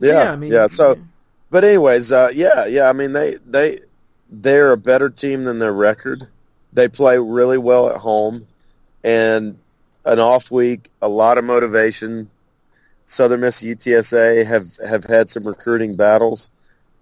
[0.00, 0.96] So, yeah I mean, yeah so
[1.50, 3.80] but anyways uh, yeah yeah I mean they they
[4.30, 6.26] they're a better team than their record.
[6.72, 8.46] They play really well at home,
[9.04, 9.58] and
[10.04, 12.30] an off week, a lot of motivation.
[13.04, 16.50] Southern Miss UTSA have have had some recruiting battles.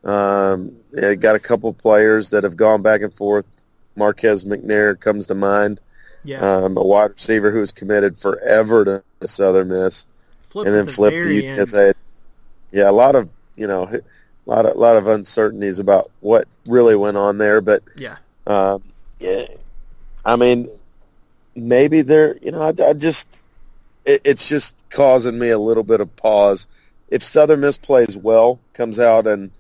[0.05, 3.46] Um, got a couple players that have gone back and forth.
[3.96, 5.81] Marquez McNair comes to mind.
[6.24, 6.40] Yeah.
[6.40, 10.07] Um, a wide receiver who's committed forever to, to Southern Miss,
[10.40, 11.94] Flipped and then the flipped to very end.
[12.72, 14.00] Yeah, a lot of you know, a
[14.46, 18.16] lot of lot of uncertainties about what really went on there, but Yeah.
[18.46, 18.83] um,
[19.18, 19.46] yeah,
[20.24, 20.68] I mean,
[21.55, 23.44] maybe they're you know, I, I just
[24.05, 26.66] it, it's just causing me a little bit of pause.
[27.09, 29.50] If Southern Miss plays well, comes out and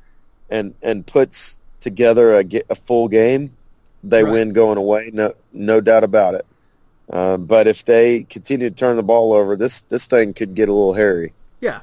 [0.50, 3.56] and and puts together a, a full game,
[4.02, 4.24] they Right.
[4.24, 5.10] win going away.
[5.12, 6.46] No no doubt about it.
[7.12, 10.68] Um, but if they continue to turn the ball over, this this thing could get
[10.68, 11.34] a little hairy.
[11.60, 11.80] Yeah,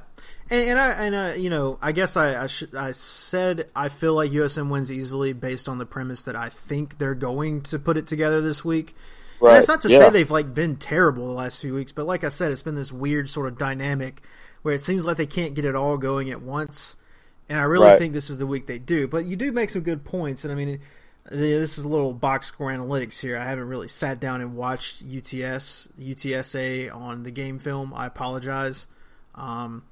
[0.49, 3.89] and, and I and uh, you know I guess I I, should, I said I
[3.89, 7.79] feel like USM wins easily based on the premise that I think they're going to
[7.79, 8.95] put it together this week.
[9.45, 9.89] And that's not to Yeah.
[9.89, 12.75] say they've like been terrible the last few weeks, but like I said, it's been
[12.75, 14.21] this weird sort of dynamic
[14.61, 16.97] where it seems like they can't get it all going at once.
[17.47, 17.97] And I really Right.
[17.97, 19.07] think this is the week they do.
[19.07, 20.79] But you do make some good points, and I mean,
[21.29, 23.37] this is a little box score analytics here.
[23.37, 27.93] I haven't really sat down and watched UTS UTSA on the game film.
[27.93, 28.87] I apologize.
[29.35, 29.83] Um,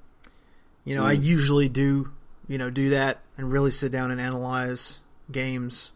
[0.84, 2.12] you know, I usually do,
[2.48, 5.92] you know, do that and really sit down and analyze games.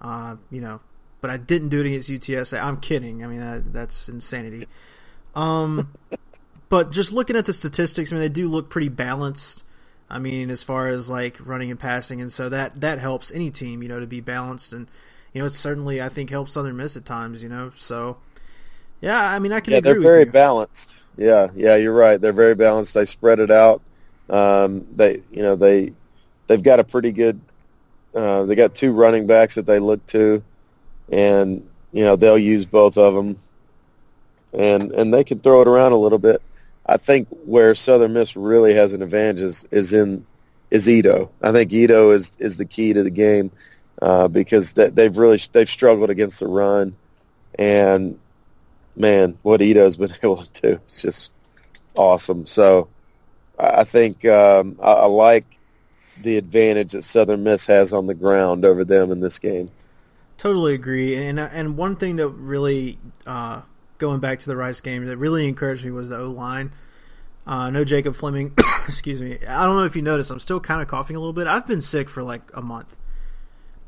[0.00, 0.80] Uh, you know,
[1.20, 2.60] but I didn't do it against UTSA.
[2.60, 3.22] I'm kidding.
[3.22, 4.66] I mean, that, that's insanity.
[5.34, 5.92] Um,
[6.68, 9.62] but just looking at the statistics, I mean, they do look pretty balanced.
[10.10, 13.50] I mean, as far as like running and passing, and so that that helps any
[13.50, 14.88] team, you know, to be balanced, and
[15.32, 17.72] you know, it certainly I think helps Southern Miss at times, you know.
[17.76, 18.16] So,
[19.00, 20.96] yeah, I mean, I can Yeah, they're very balanced.
[21.16, 22.20] Yeah, yeah, you're right.
[22.20, 22.94] They're very balanced.
[22.94, 23.82] They spread it out.
[24.28, 25.92] Um, they, you know, they
[26.48, 27.40] they've got a pretty good.
[28.14, 30.42] Uh, they got two running backs that they look to,
[31.12, 33.36] and you know they'll use both of them,
[34.52, 36.42] and and they can throw it around a little bit.
[36.90, 40.26] I think where Southern Miss really has an advantage is, is in
[40.72, 41.30] is Ito.
[41.40, 43.52] I think Ito is is the key to the game
[44.02, 46.96] uh, because that they've really they've struggled against the run,
[47.56, 48.18] and
[48.96, 51.32] man, what Ito's been able to do is just
[51.94, 52.46] awesome.
[52.46, 52.88] So
[53.56, 55.44] I think um, I, I like
[56.20, 59.70] the advantage that Southern Miss has on the ground over them in this game.
[60.38, 61.14] Totally agree.
[61.14, 63.62] And and one thing that really uh,
[64.00, 66.72] going back to the Rice game that really encouraged me was the O line.
[67.46, 68.54] Uh, no Jacob Fleming.
[68.88, 69.38] excuse me.
[69.46, 70.30] I don't know if you noticed.
[70.30, 71.46] I'm still kind of coughing a little bit.
[71.46, 72.94] I've been sick for like a month.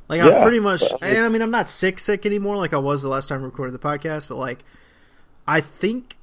[0.08, 0.82] Like I'm pretty much.
[1.00, 3.44] And I mean, I'm not sick sick anymore like I was the last time I
[3.44, 4.28] recorded the podcast.
[4.28, 4.64] But like,
[5.46, 6.16] I think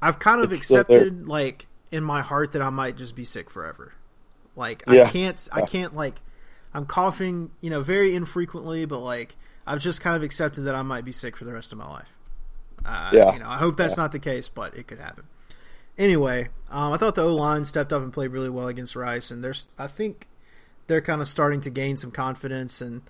[0.00, 3.94] I've kind of accepted like in my heart that I might just be sick forever.
[4.54, 5.48] Like I can't.
[5.52, 6.20] I can't like.
[6.74, 10.82] I'm coughing, you know, very infrequently, but like I've just kind of accepted that I
[10.82, 12.12] might be sick for the rest of my life.
[12.84, 13.32] Uh, Yeah.
[13.32, 15.24] You know, I hope that's not the case, but it could happen.
[15.98, 19.30] Anyway, um, I thought the O line stepped up and played really well against Rice,
[19.30, 20.26] and there's I think
[20.86, 23.02] they're kind of starting to gain some confidence, and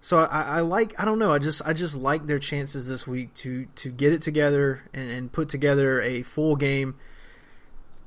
[0.00, 3.06] so I, I like I don't know I just I just like their chances this
[3.06, 6.96] week to to get it together and, and put together a full game.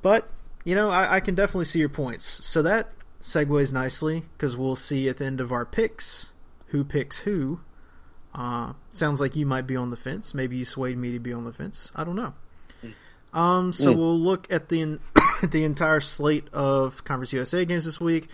[0.02, 0.28] But
[0.64, 4.76] you know I, I can definitely see your points, so that segues nicely because we'll
[4.76, 6.32] see at the end of our picks
[6.68, 7.60] who picks who.
[8.34, 10.32] Uh, sounds like you might be on the fence.
[10.34, 11.92] Maybe you swayed me to be on the fence.
[11.94, 12.32] I don't know.
[13.34, 13.96] Um, so Mm.
[13.96, 14.98] we'll look at the
[15.42, 18.28] the entire slate of Conference USA games this week,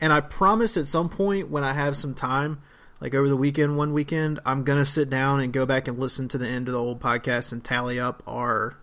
[0.00, 2.60] and I promise at some point when I have some time,
[3.00, 6.28] like over the weekend, one weekend, I'm gonna sit down and go back and listen
[6.28, 8.76] to the end of the old podcast and tally up our,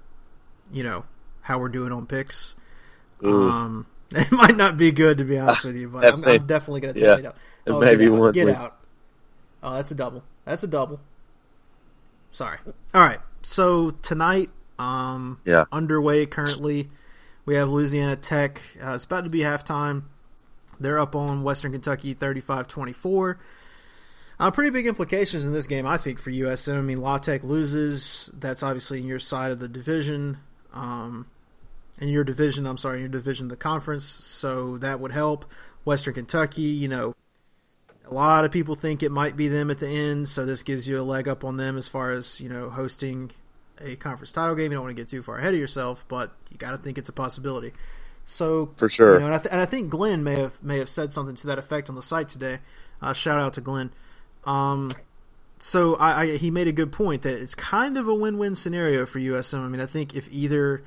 [0.74, 1.06] you know,
[1.42, 2.56] how we're doing on picks.
[3.24, 3.50] Ooh.
[3.50, 6.48] Um, it might not be good to be honest with you, but I'm, may- I'm
[6.48, 7.38] definitely gonna tally yeah, it up.
[7.68, 8.14] Oh, may get be out.
[8.14, 8.56] one Get week.
[8.56, 8.76] out.
[9.62, 10.24] Oh, that's a double.
[10.50, 11.00] That's a double.
[12.32, 12.58] Sorry.
[12.96, 13.20] All right.
[13.44, 15.66] So tonight, um, Yeah.
[15.72, 16.90] underway currently.
[17.46, 18.60] We have Louisiana Tech.
[18.84, 20.06] Uh, it's about to be halftime.
[20.80, 23.38] They're up on Western Kentucky 35-24.
[24.40, 26.80] Uh, pretty big implications in this game, I think, for USM.
[26.80, 28.32] I mean, La Tech loses.
[28.34, 30.40] That's obviously in your side of the division.
[30.74, 31.28] Um,
[32.00, 34.06] in your division, I'm sorry, in your division of the conference.
[34.06, 35.46] So that would help.
[35.86, 37.14] Western Kentucky, you know,
[38.10, 40.88] a lot of people think it might be them at the end, so this gives
[40.88, 43.32] you a leg up on them as far as, you know, hosting
[43.82, 44.72] a conference title game.
[44.72, 46.98] You don't want to get too far ahead of yourself, but you got to think
[46.98, 47.72] it's a possibility.
[48.26, 49.14] So For sure.
[49.16, 51.36] you know, and, I th- and I think Glenn may have may have said something
[51.38, 52.60] to that effect on the site today.
[53.02, 53.92] Uh, shout out to Glenn.
[54.46, 54.94] Um,
[55.60, 59.06] so I, I, he made a good point that it's kind of a win-win scenario
[59.06, 59.60] for USM.
[59.60, 60.84] I mean, I think if either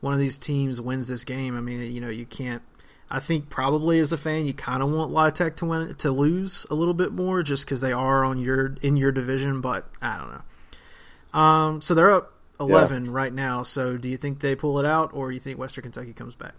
[0.00, 2.62] one of these teams wins this game, I mean, you know, you can't.
[3.10, 6.10] I think probably as a fan, you kind of want La Tech to win to
[6.10, 9.60] lose a little bit more, just because they are on your in your division.
[9.60, 11.38] But I don't know.
[11.38, 13.10] Um, so they're up eleven yeah.
[13.12, 13.62] right now.
[13.62, 16.54] So do you think they pull it out, or you think Western Kentucky comes back?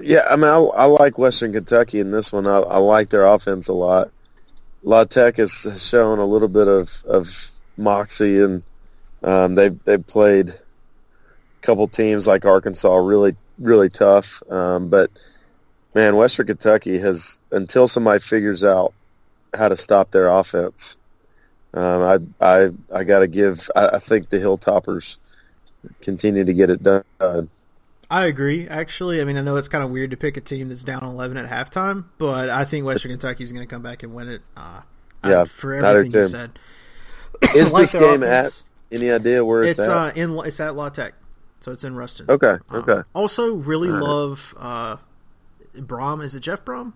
[0.00, 2.46] Yeah, I mean, I, I like Western Kentucky in this one.
[2.46, 4.10] I, I like their offense a lot.
[4.84, 8.62] La Tech has, has shown a little bit of, of moxie, and
[9.24, 10.56] um, they they played a
[11.62, 14.42] couple teams like Arkansas really really tough.
[14.50, 15.10] Um, but
[15.94, 18.92] man, Western Kentucky has until somebody figures out
[19.54, 20.96] how to stop their offense.
[21.74, 22.02] Um,
[22.40, 23.70] I I I got to give.
[23.76, 25.16] I, I think the Hilltoppers
[26.00, 27.04] continue to get it done.
[28.10, 28.66] I agree.
[28.68, 31.04] Actually, I mean, I know it's kind of weird to pick a team that's down
[31.04, 34.28] 11 at halftime, but I think Western Kentucky is going to come back and win
[34.28, 34.42] it.
[34.56, 34.80] Uh,
[35.24, 36.58] yeah, I, for everything you said.
[37.54, 38.96] Is like this game offense, at?
[38.96, 39.94] Any idea where it's, it's at?
[39.94, 41.14] Uh, in it's at La Tech,
[41.60, 42.26] so it's in Ruston.
[42.28, 43.02] Okay, um, okay.
[43.14, 44.02] Also, really right.
[44.02, 44.96] love uh,
[45.76, 46.22] Brohm.
[46.22, 46.92] Is it Jeff Brohm?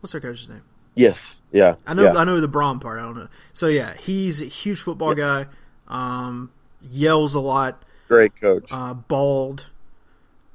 [0.00, 0.62] What's their coach's name?
[0.94, 1.40] Yes.
[1.50, 1.74] Yeah.
[1.86, 2.04] I know.
[2.04, 2.16] Yeah.
[2.16, 2.98] I know the Brohm part.
[2.98, 3.28] I don't know.
[3.52, 5.44] So yeah, he's a huge football yeah.
[5.44, 5.46] guy.
[5.88, 7.82] Um, yells a lot.
[8.08, 8.68] Great coach.
[8.70, 9.66] Uh, bald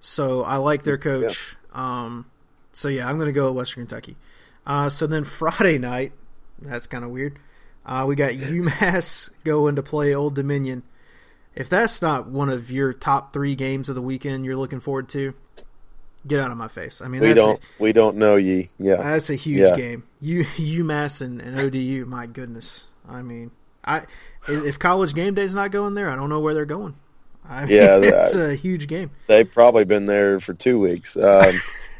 [0.01, 1.55] so I like their coach.
[1.73, 2.03] Yeah.
[2.03, 2.29] Um,
[2.71, 4.17] so yeah, I'm going to go with Western Kentucky.
[4.65, 6.13] Uh, so then Friday night,
[6.61, 7.39] that's kind of weird.
[7.85, 10.83] Uh, we got UMass going to play Old Dominion.
[11.55, 15.09] If that's not one of your top three games of the weekend you're looking forward
[15.09, 15.33] to,
[16.27, 17.01] get out of my face.
[17.01, 18.69] I mean, we don't a, we don't know ye.
[18.77, 19.75] Yeah, that's a huge yeah.
[19.75, 20.03] game.
[20.21, 22.05] U UMass and, and ODU.
[22.05, 22.85] My goodness.
[23.07, 23.51] I mean,
[23.83, 24.03] I
[24.47, 26.95] if college game day's not going there, I don't know where they're going.
[27.47, 29.11] I mean, yeah, it's a huge game.
[29.27, 31.17] They've probably been there for two weeks.
[31.17, 31.61] Um,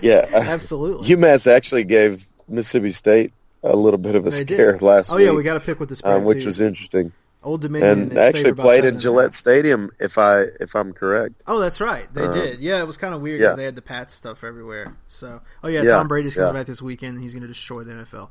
[0.00, 1.08] yeah, absolutely.
[1.08, 3.32] UMass actually gave Mississippi State
[3.62, 4.82] a little bit of a they scare did.
[4.82, 5.26] last oh, week.
[5.26, 6.46] Oh yeah, we got to pick with the spread um, which too.
[6.46, 7.12] was interesting.
[7.42, 11.34] Old Dominion and actually played in Gillette Stadium, if I if I'm correct.
[11.46, 12.58] Oh, that's right, they um, did.
[12.60, 13.56] Yeah, it was kind of weird because yeah.
[13.56, 14.96] they had the Pats stuff everywhere.
[15.06, 16.60] So, oh yeah, yeah Tom Brady's coming yeah.
[16.60, 17.14] back this weekend.
[17.14, 18.30] and He's going to destroy the NFL.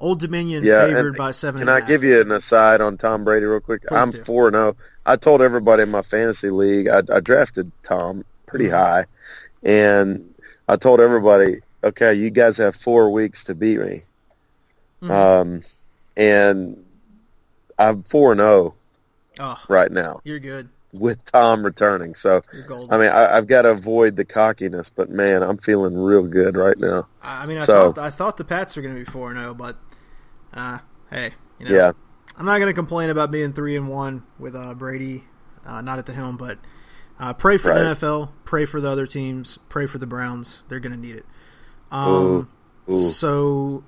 [0.00, 1.60] Old Dominion yeah, favored by seven.
[1.60, 3.82] Can I give you an aside on Tom Brady real quick?
[3.86, 4.76] Please I'm four and zero.
[4.78, 4.84] Oh.
[5.06, 8.74] I told everybody in my fantasy league I, I drafted Tom pretty mm-hmm.
[8.74, 9.04] high,
[9.62, 10.34] and
[10.68, 14.02] I told everybody, okay, you guys have four weeks to beat me.
[15.02, 15.10] Mm-hmm.
[15.10, 15.62] Um,
[16.16, 16.84] and
[17.78, 18.74] I'm four and zero
[19.38, 20.20] oh, right now.
[20.24, 22.14] You're good with Tom returning.
[22.14, 22.42] So,
[22.90, 26.56] I mean, I, have got to avoid the cockiness, but man, I'm feeling real good
[26.56, 27.06] right now.
[27.22, 29.38] I mean, I so, thought I thought the Pats were going to be four and
[29.38, 29.76] zero, but
[30.52, 30.78] uh,
[31.10, 31.92] hey, you know, yeah,
[32.36, 35.24] I'm not going to complain about being three and one with uh, Brady
[35.68, 36.58] uh, not at the helm, but
[37.20, 37.78] uh, pray for right.
[37.78, 40.64] the NFL, pray for the other teams, pray for the Browns.
[40.68, 41.26] They're going to need it.
[41.90, 42.48] Um,
[42.88, 43.10] ooh, ooh.
[43.10, 43.84] So,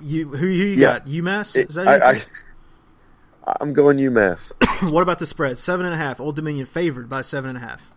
[0.00, 0.98] you who, who you yeah.
[0.98, 1.06] got?
[1.06, 1.68] UMass?
[1.68, 2.22] Is that I, I,
[3.60, 4.52] I'm going UMass.
[4.92, 5.58] what about the spread?
[5.58, 6.20] Seven and a half.
[6.20, 7.92] Old Dominion favored by seven and a half.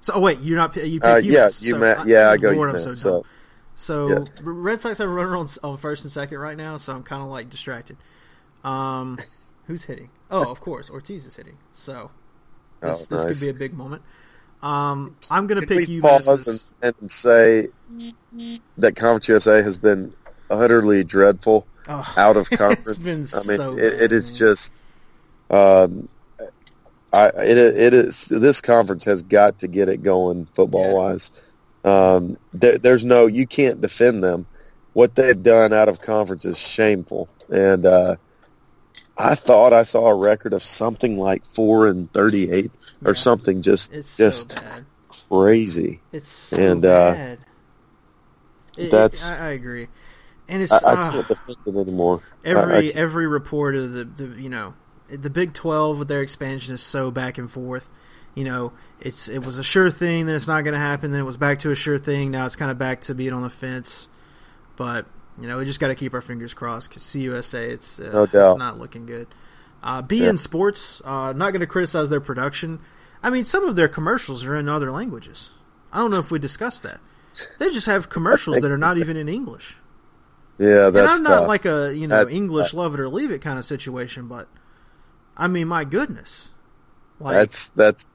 [0.00, 1.72] So, oh wait, you're not you pick uh, yeah, UMass.
[1.72, 1.96] UMass.
[1.96, 2.96] So, yeah, I, I go Lord, UMass.
[2.96, 3.26] So,
[3.74, 4.24] so yeah.
[4.42, 7.22] Red Sox have a runner on, on first and second right now, so I'm kind
[7.22, 7.96] of like distracted.
[8.64, 9.18] Um,
[9.66, 10.10] who's hitting?
[10.30, 11.58] Oh, of course, Ortiz is hitting.
[11.72, 12.10] So
[12.80, 14.02] this, oh, this could be a big moment.
[14.62, 16.48] Um, I'm going to pick you pause
[16.82, 17.68] and, and, say
[18.78, 20.12] that Conference USA has been
[20.50, 23.34] utterly dreadful oh, out of conference.
[23.34, 24.72] I mean, so it, it is just.
[25.50, 26.08] Um,
[27.12, 30.92] I it it is this conference has got to get it going football yeah.
[30.92, 31.32] wise.
[31.84, 34.46] Um, there, there's no you can't defend them.
[34.92, 38.16] What they've done out of conference is shameful, and uh,
[39.16, 42.72] I thought I saw a record of something like four and thirty-eight
[43.04, 43.18] or yeah.
[43.18, 43.62] something.
[43.62, 46.00] Just it's just so crazy.
[46.12, 47.38] It's so and uh, bad.
[48.76, 49.88] It, that's it, I, I, agree,
[50.48, 52.22] and it's I, I uh, can't defend it anymore.
[52.44, 54.74] Every every report of the, the you know
[55.08, 57.90] the Big Twelve with their expansion is so back and forth.
[58.34, 61.10] You know, it's it was a sure thing, then it's not going to happen.
[61.10, 62.30] Then it was back to a sure thing.
[62.30, 64.08] Now it's kind of back to being on the fence.
[64.76, 65.06] But
[65.40, 68.26] you know, we just got to keep our fingers crossed because CUSA, it's uh, no
[68.26, 68.52] doubt.
[68.52, 69.26] it's not looking good.
[69.82, 70.34] Uh, beIN yeah.
[70.36, 72.80] Sports, uh, not going to criticize their production.
[73.22, 75.50] I mean, some of their commercials are in other languages.
[75.92, 77.00] I don't know if we discussed that.
[77.58, 79.76] They just have commercials that are not even in English.
[80.58, 81.48] Yeah, that's and I'm not tough.
[81.48, 84.48] like a you know English love it or leave it kind of situation, but
[85.36, 86.50] I mean, my goodness,
[87.20, 88.06] like, that's that's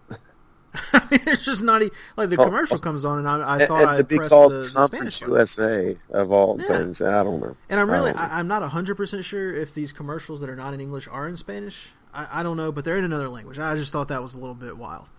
[0.93, 1.81] I mean, it's just not
[2.15, 5.21] like the oh, commercial comes on, and I, I thought I pressed the, the Spanish
[5.21, 6.67] USA of all yeah.
[6.67, 7.01] things.
[7.01, 7.57] I don't know.
[7.69, 10.73] And I'm really, I am not hundred percent sure if these commercials that are not
[10.73, 11.89] in English are in Spanish.
[12.13, 13.59] I, I, don't know, but they're in another language.
[13.59, 15.09] I just thought that was a little bit wild.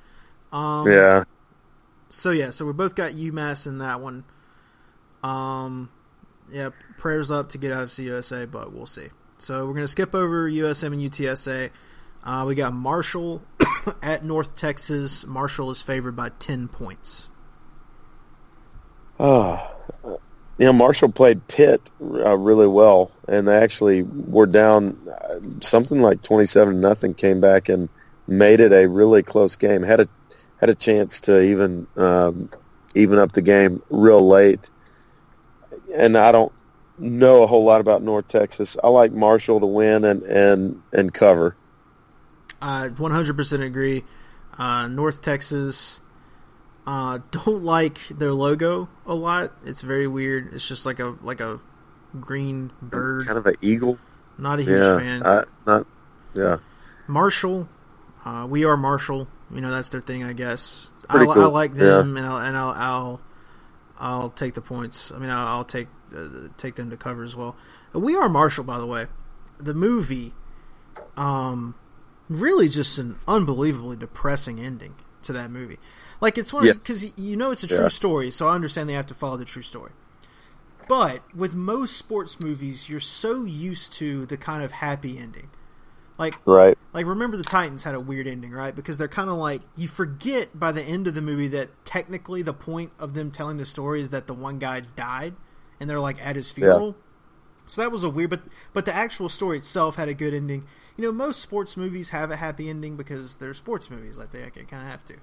[0.53, 1.25] Um, yeah.
[2.09, 4.25] So yeah, so we both got UMass in that one.
[5.23, 5.91] Um,
[6.51, 6.71] yeah,
[7.03, 9.09] prayers up to get out of CUSA, but we'll see.
[9.37, 11.71] So we're gonna skip over USM and UTSA.
[12.23, 13.43] Uh, we got Marshall
[14.03, 15.27] at North Texas.
[15.27, 17.27] Marshall is favored by 10 points.
[19.19, 19.69] Oh,
[20.05, 26.01] you know, Marshall played Pitt uh, really well, and they actually were down uh, something
[26.01, 27.15] like twenty-seven nothing.
[27.15, 27.89] Came back and
[28.29, 29.83] made it a really close game.
[29.83, 30.09] Had a
[30.61, 32.49] had a chance to even um,
[32.95, 34.61] even up the game real late.
[35.95, 36.53] And I don't
[37.03, 38.77] know a whole lot about North Texas.
[38.83, 41.57] I like Marshall to win and and and cover.
[42.61, 44.05] I 100% agree.
[44.57, 46.01] Uh, North Texas
[46.87, 49.53] uh, don't like their logo a lot.
[49.65, 50.55] It's very weird.
[50.55, 51.61] It's just like a like a
[52.21, 53.99] green bird, kind of an eagle.
[54.39, 55.23] Not a huge yeah, fan.
[55.25, 55.87] I, not
[56.35, 56.59] yeah.
[57.07, 57.69] Marshall,
[58.25, 59.29] uh, we are Marshall.
[59.51, 60.91] You know that's their thing, I guess.
[61.09, 61.33] I, cool.
[61.33, 63.21] I like them, and I'll and I'll, I'll
[64.03, 65.11] I'll take the points.
[65.13, 67.57] I mean, I'll, I'll take uh, take them to cover as well.
[67.93, 69.07] We are Marshall, by the way.
[69.59, 70.35] The movie,
[71.17, 71.75] um,
[72.29, 75.79] really just an unbelievably depressing ending to that movie.
[76.21, 76.73] Like it's one Yeah.
[76.75, 77.89] because you know it's a true Yeah.
[77.89, 79.93] story, so I understand they have to follow the true story.
[80.89, 85.51] But with most sports movies, you're so used to the kind of happy ending.
[86.19, 86.77] Like Right.
[86.93, 88.75] like remember the Titans had a weird ending, right?
[88.75, 92.43] Because they're kind of like you forget by the end of the movie that technically
[92.43, 95.35] the point of them telling the story is that the one guy died
[95.81, 96.97] and they're like at his funeral.
[97.67, 98.43] So that was a weird but
[98.73, 100.67] but the actual story itself had a good ending.
[100.97, 104.43] You know, most sports movies have a happy ending because they're sports movies like they
[104.51, 105.17] kind of have to.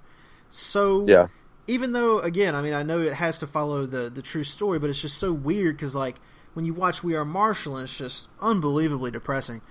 [0.50, 1.28] So Yeah.
[1.68, 4.80] even though again i mean i know it has to follow the the true story
[4.80, 6.18] but it's just so weird because like
[6.54, 9.62] when you watch we are marshall it's just unbelievably depressing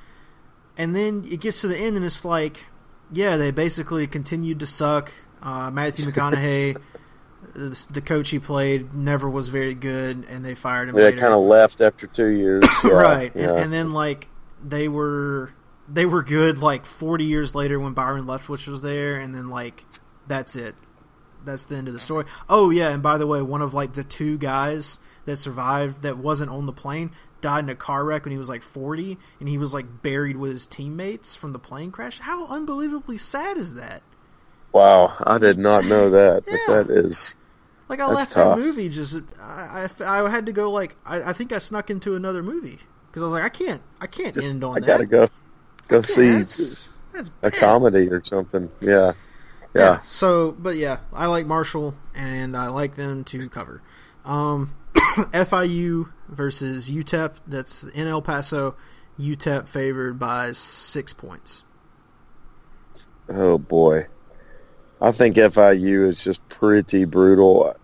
[0.79, 2.64] and then it gets to the end and it's like
[3.12, 5.12] yeah they basically continued to suck.
[5.43, 6.76] Uh, matthew mcconaughey
[7.55, 11.33] the, the coach he played never was very good and they fired him They kind
[11.35, 12.64] of left after two years.
[12.85, 13.33] Yeah, right.
[13.35, 13.51] Yeah.
[13.51, 14.29] and, and then like
[14.62, 15.53] they were
[15.89, 19.85] they were good like 40 years later when byron leftwich was there and then like
[20.26, 20.74] that's it.
[21.45, 22.24] That's the end of the story.
[22.49, 26.18] Oh yeah and by the way one of like the two guys that survived that
[26.18, 27.11] wasn't on the plane
[27.41, 30.36] died in a car wreck when he was like 40 and he was like buried
[30.36, 34.03] with his teammates from the plane crash how unbelievably sad is that
[34.72, 36.45] wow, I did not know that.
[36.47, 36.57] Yeah.
[36.66, 37.36] But that is
[37.89, 38.59] like i left tough.
[38.59, 41.89] that movie just I, I, I had to go like I, I think i snuck
[41.89, 44.80] into another movie because i was like i can't i can't just, end on I
[44.80, 45.28] that gotta go
[45.89, 48.70] go see that's, that's a comedy or something.
[48.80, 48.89] Yeah.
[48.91, 49.12] Yeah.
[49.74, 50.01] Yeah.
[50.03, 53.82] So, but yeah, I like Marshall, and I like them to cover.
[54.24, 57.35] Um, FIU versus UTEP.
[57.47, 58.76] That's in El Paso.
[59.18, 61.64] UTEP favored by six points.
[63.29, 64.07] Oh boy,
[65.01, 67.76] I think FIU is just pretty brutal.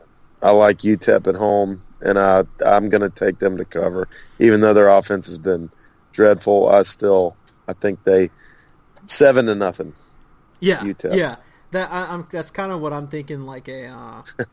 [0.42, 4.60] I like UTEP at home, and I I'm going to take them to cover, even
[4.60, 5.70] though their offense has been
[6.12, 6.68] dreadful.
[6.68, 7.36] I still
[7.66, 8.30] I think they
[9.06, 9.94] seven to nothing.
[10.60, 11.16] Yeah, UTEP.
[11.16, 11.36] yeah.
[11.72, 12.26] That I, I'm.
[12.30, 13.42] That's kind of what I'm thinking.
[13.42, 14.22] Like a, uh,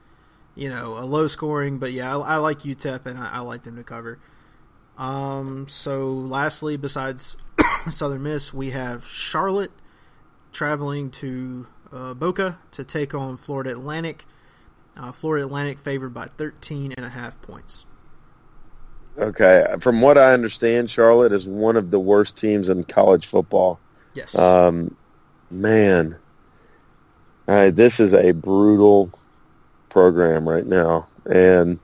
[0.62, 1.80] you know, a low scoring.
[1.80, 4.20] But yeah, I, I like UTEP, and I, I like them to cover.
[4.97, 5.68] Um.
[5.68, 7.36] So, lastly, besides
[7.91, 9.72] Southern Miss, we have Charlotte
[10.51, 14.26] traveling to uh, Boca to take on Florida Atlantic.
[14.95, 17.86] Uh, Florida Atlantic favored by 13 and a half points.
[19.18, 23.80] Okay, from what I understand, Charlotte is one of the worst teams in college football.
[24.14, 24.36] Yes.
[24.36, 24.95] Um,
[25.49, 26.18] man,
[27.47, 29.12] right, this is a brutal
[29.92, 31.80] program right now, and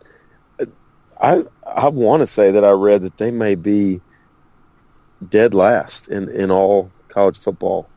[1.21, 4.01] I I want to say that I read that they may be
[5.29, 7.87] dead last in in all college football.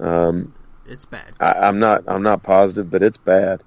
[0.00, 0.54] Um,
[0.86, 1.34] it's bad.
[1.40, 3.62] I, I'm not I'm not positive, but it's bad,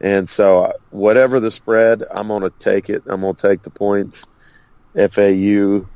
[0.00, 3.02] and so uh, whatever the spread, I'm going to take it.
[3.06, 4.24] I'm going to take the points.
[4.96, 5.86] FAU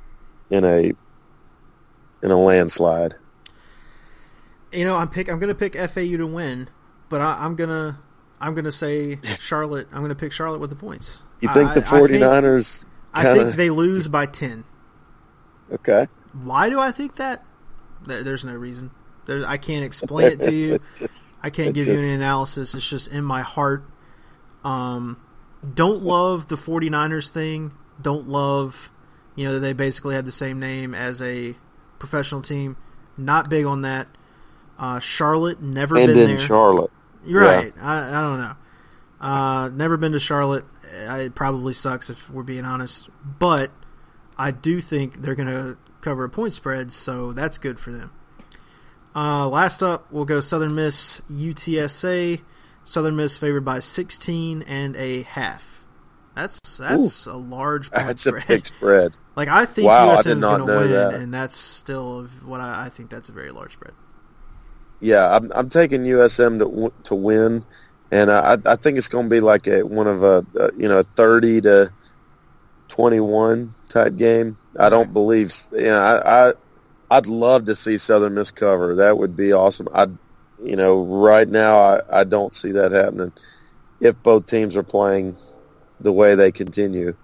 [0.50, 0.92] in a
[2.22, 3.14] in a landslide.
[4.72, 5.28] You know, I'm pick.
[5.28, 6.68] I'm gonna pick FAU to win,
[7.08, 7.98] but I, I'm gonna
[8.40, 9.88] I'm gonna say Charlotte.
[9.92, 11.20] I'm gonna pick Charlotte with the points.
[11.40, 14.64] You think I- the I- I think- 49ers I think they lose by ten.
[15.72, 16.06] okay?
[16.44, 17.44] Why do I think that?
[18.04, 18.90] There's no reason.
[19.26, 20.78] There, I can't explain it to you.
[21.42, 22.74] I can't give you just- any analysis.
[22.74, 23.84] It's just in my heart.
[24.64, 25.16] Um,
[25.74, 27.72] don't love the 49ers thing.
[28.00, 28.90] Don't love,
[29.34, 31.54] you know, that they basically have the same name as a
[31.98, 32.76] professional team.
[33.16, 34.08] Not big on that.
[34.78, 36.38] Uh, Charlotte, never and been in there.
[36.38, 36.90] Charlotte.
[37.24, 37.54] You're Yeah.
[37.56, 37.74] right.
[37.80, 38.54] I, I don't know.
[39.20, 40.64] Uh, never been to Charlotte.
[40.92, 43.08] It probably sucks if we're being honest,
[43.38, 43.70] but
[44.36, 48.12] I do think they're going to cover a point spread, so that's good for them.
[49.14, 52.40] Uh, last up, we'll go Southern Miss UTSA.
[52.84, 55.84] Southern Miss favored by 16 and a half.
[56.34, 58.46] That's that's a large point That's a spread.
[58.48, 59.12] big spread.
[59.36, 61.14] Like I think Wow, USM is going to win, that.
[61.14, 63.92] and that's still what I, I think that's a very large spread.
[65.00, 67.64] Yeah, I'm I'm taking USM to to win,
[68.12, 70.88] and I, I think it's going to be like a one of a, a you
[70.88, 71.90] know thirty to
[72.88, 74.58] twenty one type game.
[74.78, 76.52] I don't believe you know I, I
[77.10, 78.96] I'd love to see Southern Miss cover.
[78.96, 79.88] That would be awesome.
[79.94, 80.06] I
[80.62, 83.32] you know right now I, I don't see that happening
[84.00, 85.36] if both teams are playing
[85.98, 87.14] the way they continue.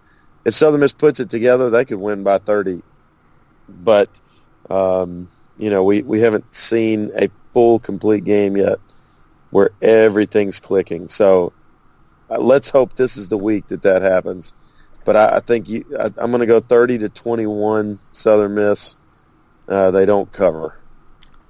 [0.47, 2.83] If Southern Miss puts it together, they could win by thirty.
[3.68, 4.09] But
[4.70, 8.79] um, you know we we haven't seen a full complete game yet
[9.49, 11.09] where everything's clicking.
[11.09, 11.55] So
[12.29, 14.53] uh, let's hope this is the week that that happens.
[15.07, 18.97] But I, I think you, I, I'm going to go 30 to 21 Southern Miss.
[19.67, 20.77] Uh, they don't cover.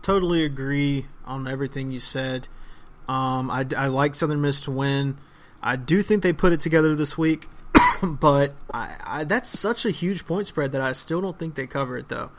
[0.02, 2.46] Totally agree on everything you said.
[3.08, 5.16] Um, I, I like Southern Miss to win.
[5.60, 7.48] I do think they put it together this week,
[8.04, 11.66] but I, I, that's such a huge point spread that I still don't think they
[11.66, 12.30] cover it though.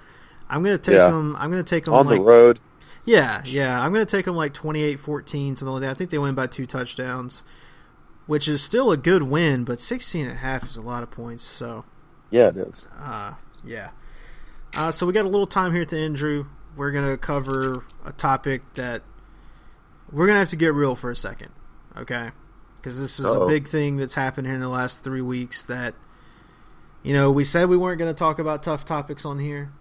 [0.50, 1.10] I'm gonna take Yeah.
[1.10, 1.36] them.
[1.38, 2.60] I'm gonna take them On like the road,
[3.08, 3.82] Yeah, yeah.
[3.82, 5.92] I'm going to take them like 28-14, something like that.
[5.92, 7.46] I think they win by two touchdowns,
[8.26, 11.10] which is still a good win, but 16 and a half is a lot of
[11.10, 11.46] points.
[11.46, 11.86] So,
[12.30, 12.86] yeah, it is.
[13.00, 13.34] uh,
[13.64, 13.92] yeah.
[14.76, 16.48] Uh, so we got a little time here at the end, Drew.
[16.76, 19.04] We're going to cover a topic that
[20.12, 21.54] we're going to have to get real for a second,
[21.96, 22.32] okay?
[22.76, 23.48] Because this is a Uh-oh.
[23.48, 25.96] big thing that's happened here in the last three weeks that,
[27.04, 29.72] you know, we said we weren't going to talk about tough topics on here.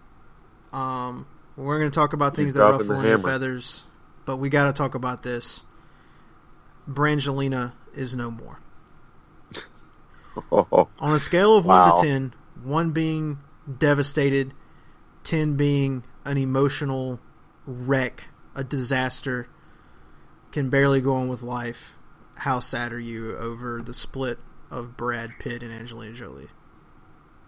[0.71, 1.27] Um,
[1.57, 3.29] we're going to talk about things that are ruffling the hammer.
[3.29, 3.85] feathers,
[4.25, 5.63] but we got to talk about this.
[6.89, 8.59] Brangelina is no more.
[10.51, 11.95] Oh, On a scale of Wow.
[11.95, 12.33] 1 to 10,
[12.63, 13.39] 1 being
[13.79, 14.53] devastated,
[15.23, 17.19] 10 being an emotional
[17.65, 19.49] wreck, a disaster,
[20.51, 21.95] can barely go on with life,
[22.35, 24.39] how sad are you over the split
[24.71, 26.49] of Brad Pitt and Angelina Jolie?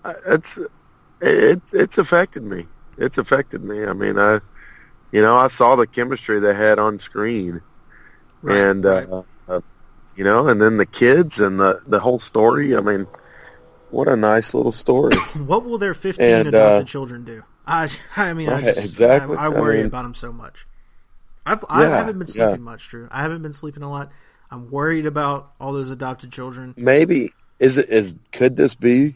[0.03, 0.59] Uh, it's
[1.21, 2.67] it, it's affected me.
[2.99, 3.85] It's affected me.
[3.85, 4.39] I mean, I
[5.11, 7.61] you know I saw the chemistry they had on screen,
[8.43, 9.09] and right.
[9.09, 9.61] Uh, uh,
[10.15, 12.75] you know, and then the kids and the the whole story.
[12.75, 13.07] I mean,
[13.89, 15.15] what a nice little story.
[15.45, 17.43] what will their 15 and, adopted uh, children do?
[17.65, 19.37] I, I mean, I just, exactly.
[19.37, 20.65] I, I I worry mean- about them so much.
[21.45, 22.47] I've, I Yeah, haven't been yeah.
[22.47, 23.07] sleeping much, Drew.
[23.11, 24.11] I haven't been sleeping a lot.
[24.51, 26.73] I'm worried about all those adopted children.
[26.77, 27.29] Maybe
[27.59, 29.15] is it is could this be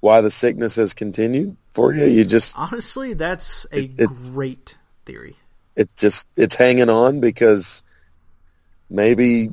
[0.00, 2.04] why the sickness has continued for you?
[2.06, 4.76] You just Honestly, that's a It- great
[5.06, 5.36] theory.
[5.76, 7.82] it just it's hanging on because
[8.90, 9.50] maybe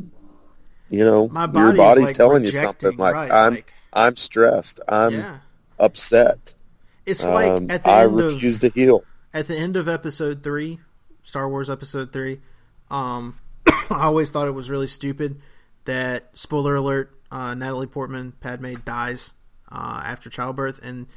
[0.89, 4.15] you know My your body's, body's like, telling you something like right, I'm like- I'm
[4.17, 4.79] stressed.
[4.89, 5.37] I'm yeah,
[5.79, 6.53] upset.
[7.05, 9.03] it's like Um, at the I end refuse of to heal.
[9.33, 10.79] at the end of episode three,
[11.23, 12.41] Star Wars episode three.
[12.91, 15.39] Um, I always thought it was really stupid
[15.85, 19.31] that spoiler alert: uh, Natalie Portman, Padme dies
[19.71, 21.07] uh, after childbirth, and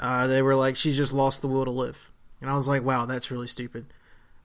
[0.00, 2.82] uh, they were like, she's just lost the will to live, and I was like,
[2.82, 3.86] wow, that's really stupid.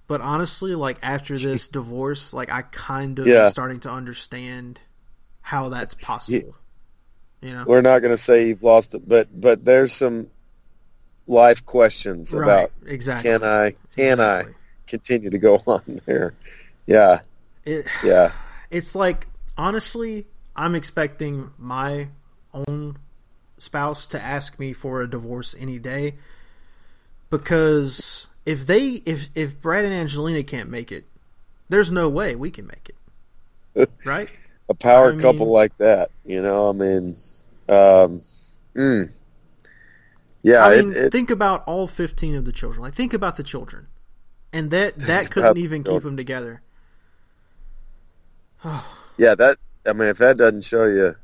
[0.08, 3.46] But honestly, like after this divorce, like I kind of Yeah.
[3.46, 4.82] am starting to understand
[5.42, 6.56] how that's possible.
[7.42, 10.28] You know, We're not going to say you've lost it, but but there's some
[11.28, 12.44] life questions right?
[12.44, 13.32] about Exactly.
[13.32, 14.54] can I can Exactly.
[14.54, 14.56] I
[14.88, 16.34] continue to go on there?
[16.86, 17.22] Yeah,
[17.66, 18.32] It, yeah.
[18.70, 19.28] it's like
[19.58, 22.10] honestly, I'm expecting my
[22.54, 22.98] own
[23.66, 26.16] spouse to ask me for a divorce any day
[27.30, 31.06] because if they if if Brad and Angelina can't make it,
[31.70, 32.96] there's no way we can make it.
[34.06, 34.30] Right?
[34.70, 36.70] A power I mean- couple like that, you know.
[36.70, 37.18] I mean,
[37.68, 38.22] um,
[38.74, 39.12] mm.
[40.42, 40.66] yeah.
[40.66, 42.82] I mean, it, it, think about all 15 of the children.
[42.82, 43.88] Like think about the children.
[44.54, 46.62] And that that couldn't even keep them together.
[49.18, 49.36] yeah.
[49.36, 51.16] That I mean, if that doesn't show you,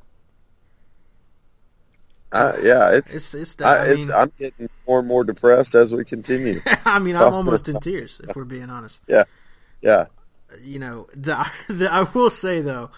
[2.32, 3.14] I, yeah, it's.
[3.14, 6.62] It's it's I, I, it's mean I'm getting more and more depressed as we continue.
[6.86, 9.02] I mean I'm almost in tears if we're being honest.
[9.08, 9.26] Yeah,
[9.82, 10.06] yeah.
[10.62, 12.92] you know the, the I will say though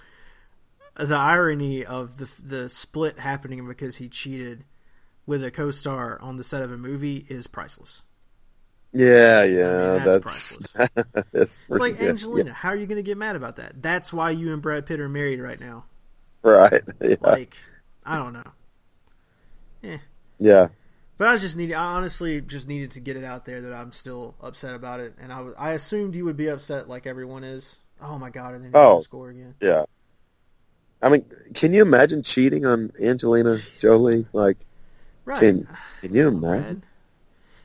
[0.95, 4.63] the irony of the the split happening because he cheated
[5.25, 8.03] with a co-star on the set of a movie is priceless.
[8.91, 10.03] yeah, yeah.
[10.03, 10.89] that's that's
[11.31, 12.09] that's, It's like good.
[12.09, 13.81] Angelina, how are you going to get mad about that?
[13.81, 15.86] That's why you and Brad Pitt are married right now.
[16.43, 16.81] Right.
[17.01, 17.55] Yeah, Like
[18.05, 18.51] I don't know.
[19.84, 19.97] Eh.
[20.39, 20.67] yeah.
[21.17, 23.91] But I just needed, I honestly just needed to get it out there that I'm
[23.91, 27.43] still upset about it, and I was, I assumed you would be upset like everyone
[27.43, 27.75] is.
[28.01, 28.55] Oh my god!
[28.55, 29.01] And then Oh.
[29.01, 29.55] score again.
[29.61, 29.86] Yeah.
[31.01, 34.25] I mean, can you imagine cheating on Angelina Jolie?
[34.34, 34.57] Like,
[35.25, 35.39] Right.
[35.39, 35.67] can
[36.01, 36.84] can you imagine?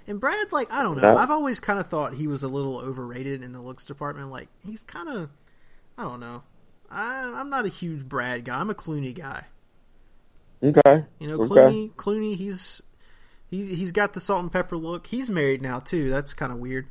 [0.07, 1.17] And Brad, like, I don't know.
[1.17, 4.31] I've always kind of thought he was a little overrated in the looks department.
[4.31, 5.31] Like, he's kind of,
[5.99, 6.43] I don't know.
[6.91, 8.59] I, I'm not a huge Brad guy.
[8.59, 9.45] I'm a Clooney guy.
[10.63, 11.05] Okay.
[11.19, 11.55] You know, Okay.
[11.55, 11.91] Clooney.
[11.95, 12.37] Clooney.
[12.37, 12.83] He's
[13.51, 15.07] he's he's got the salt and pepper look.
[15.07, 16.11] He's married now too.
[16.11, 16.87] That's kind of weird.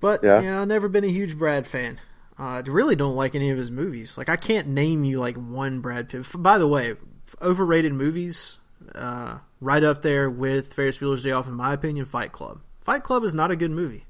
[0.00, 0.40] But Yeah.
[0.40, 2.00] you know, I've never been a huge Brad fan.
[2.38, 4.16] Uh, I really don't like any of his movies.
[4.16, 6.26] Like I can't name you like one Brad Pitt.
[6.36, 6.94] By the way,
[7.42, 8.58] overrated movies,
[8.94, 12.04] uh, right up there with Ferris Bueller's Day Off, in my opinion.
[12.06, 12.60] Fight Club.
[12.82, 14.04] Fight Club is not a good movie.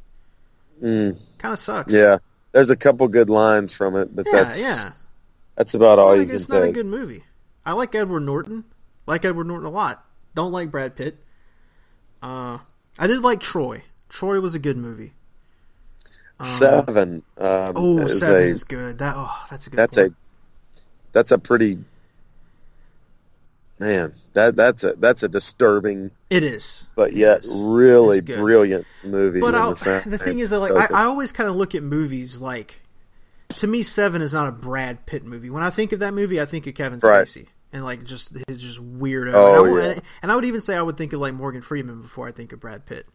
[0.83, 1.93] Mm, Kind of sucks.
[1.93, 2.19] yeah,
[2.53, 4.91] there's a couple good lines from it, but yeah, that's yeah.
[5.57, 7.25] that's about It's all you a- can It's not a good movie.
[7.69, 8.65] I like Edward Norton.
[9.07, 10.03] Like Edward Norton a lot.
[10.35, 11.19] Don't like Brad Pitt.
[12.23, 12.59] Uh,
[12.99, 13.83] I did like Troy.
[14.09, 15.13] Troy was a good movie.
[16.41, 17.23] Um, Seven.
[17.37, 18.99] Um, Oh, is seven a, is good.
[18.99, 19.77] That oh, that's a good.
[19.77, 20.13] that's point.
[20.13, 20.81] a
[21.13, 21.79] that's a pretty
[23.79, 24.15] man.
[24.33, 26.87] That that's a that's a disturbing, It is.
[26.95, 27.53] but yet Yes.
[27.55, 29.41] really brilliant movie.
[29.41, 30.73] But I'll, the, the thing is that like.
[30.73, 32.81] I, I always kind of look at movies like
[33.57, 35.51] to me Seven is not a Brad Pitt movie.
[35.51, 37.29] When I think of that movie, I think of Kevin Right.
[37.73, 39.33] And like just his just weirdo.
[39.35, 39.91] Oh, and, I, would- yeah.
[39.91, 42.33] and, and I would even say I would think of like Morgan Freeman before I
[42.33, 43.07] think of Brad Pitt.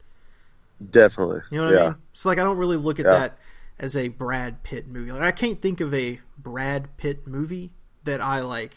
[0.92, 1.42] definitely.
[1.50, 1.82] You know what yeah.
[1.82, 1.96] I mean?
[2.14, 3.14] So like I don't really look at Yeah.
[3.14, 3.38] that
[3.80, 5.12] as a Brad Pitt movie.
[5.12, 7.72] Like I can't think of a Brad Pitt movie
[8.04, 8.74] that I like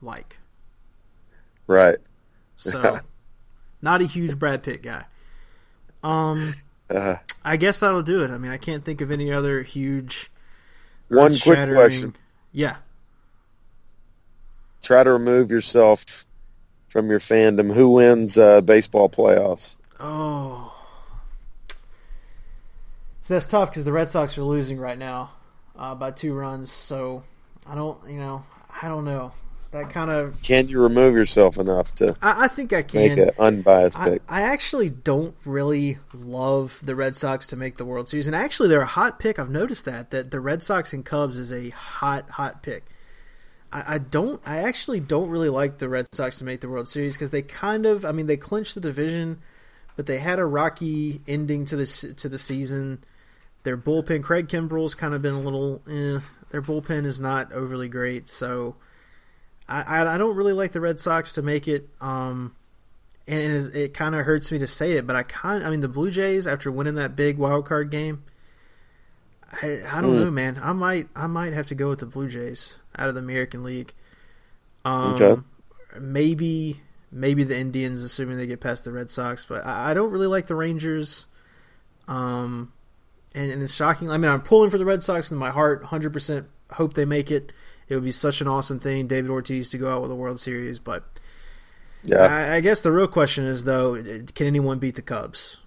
[0.00, 0.38] like.
[1.66, 1.98] Right.
[2.56, 3.00] So
[3.82, 5.04] not a huge Brad Pitt guy.
[6.04, 6.54] Um
[6.88, 8.30] Uh, I guess that'll do it.
[8.30, 10.30] I mean, I can't think of any other huge
[11.08, 12.14] one quick question:
[12.52, 12.76] Yeah.
[14.86, 16.24] Try to remove yourself
[16.86, 17.74] from your fandom.
[17.74, 19.74] Who wins uh, baseball playoffs?
[19.98, 20.72] Oh.
[23.20, 25.32] So that's tough because the Red Sox are losing right now
[25.76, 26.70] uh, by two runs.
[26.70, 27.24] So
[27.66, 28.44] I don't, you know,
[28.80, 29.32] I don't know.
[29.72, 33.18] That kind of, Can you remove yourself enough to I, I think I can make
[33.18, 34.22] an unbiased I, pick?
[34.28, 38.68] I actually don't really love the Red Sox to make the World Series, and actually
[38.68, 39.40] they're a hot pick.
[39.40, 42.84] I've noticed that that the Red Sox and Cubs is a hot, hot pick.
[43.72, 44.40] I, don't.
[44.46, 47.42] I actually don't really like the Red Sox to make the World Series because they
[47.42, 48.04] kind of.
[48.04, 49.40] I mean, they clinched the division,
[49.96, 53.04] but they had a rocky ending to this to the season.
[53.64, 55.82] Their bullpen, Craig Kimbrel's kind of been a little.
[55.90, 58.76] Eh, their bullpen is not overly great, so
[59.68, 61.88] I, I, I don't really like the Red Sox to make it.
[62.00, 62.54] Um,
[63.26, 65.80] and it, it kind of hurts me to say it, but I kind I mean
[65.80, 68.22] the Blue Jays after winning that big wild card game.
[69.62, 70.20] I, I don't Hmm.
[70.20, 70.58] know, man.
[70.62, 73.62] I might I might have to go with the Blue Jays out of the American
[73.62, 73.94] League.
[74.84, 75.40] Um, Okay.
[76.00, 76.80] Maybe
[77.10, 80.26] maybe the Indians, assuming they get past the Red Sox, but I, I don't really
[80.26, 81.26] like the Rangers.
[82.08, 82.72] Um,
[83.34, 84.10] and, and it's shocking.
[84.10, 85.82] I mean, I'm pulling for the Red Sox in my heart.
[85.84, 87.52] 100% hope they make it.
[87.88, 90.40] It would be such an awesome thing, David Ortiz to go out with a World
[90.40, 90.78] Series.
[90.78, 91.04] But
[92.02, 93.94] Yeah, I, I guess the real question is, though,
[94.34, 95.58] can anyone beat the Cubs?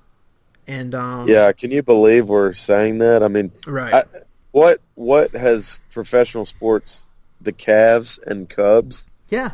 [0.69, 1.51] And um, yeah.
[1.51, 3.23] Can you believe we're saying that?
[3.23, 3.93] I mean, right.
[3.93, 4.03] I,
[4.51, 7.05] what what has professional sports,
[7.41, 9.51] the Cavs and Cubs yeah,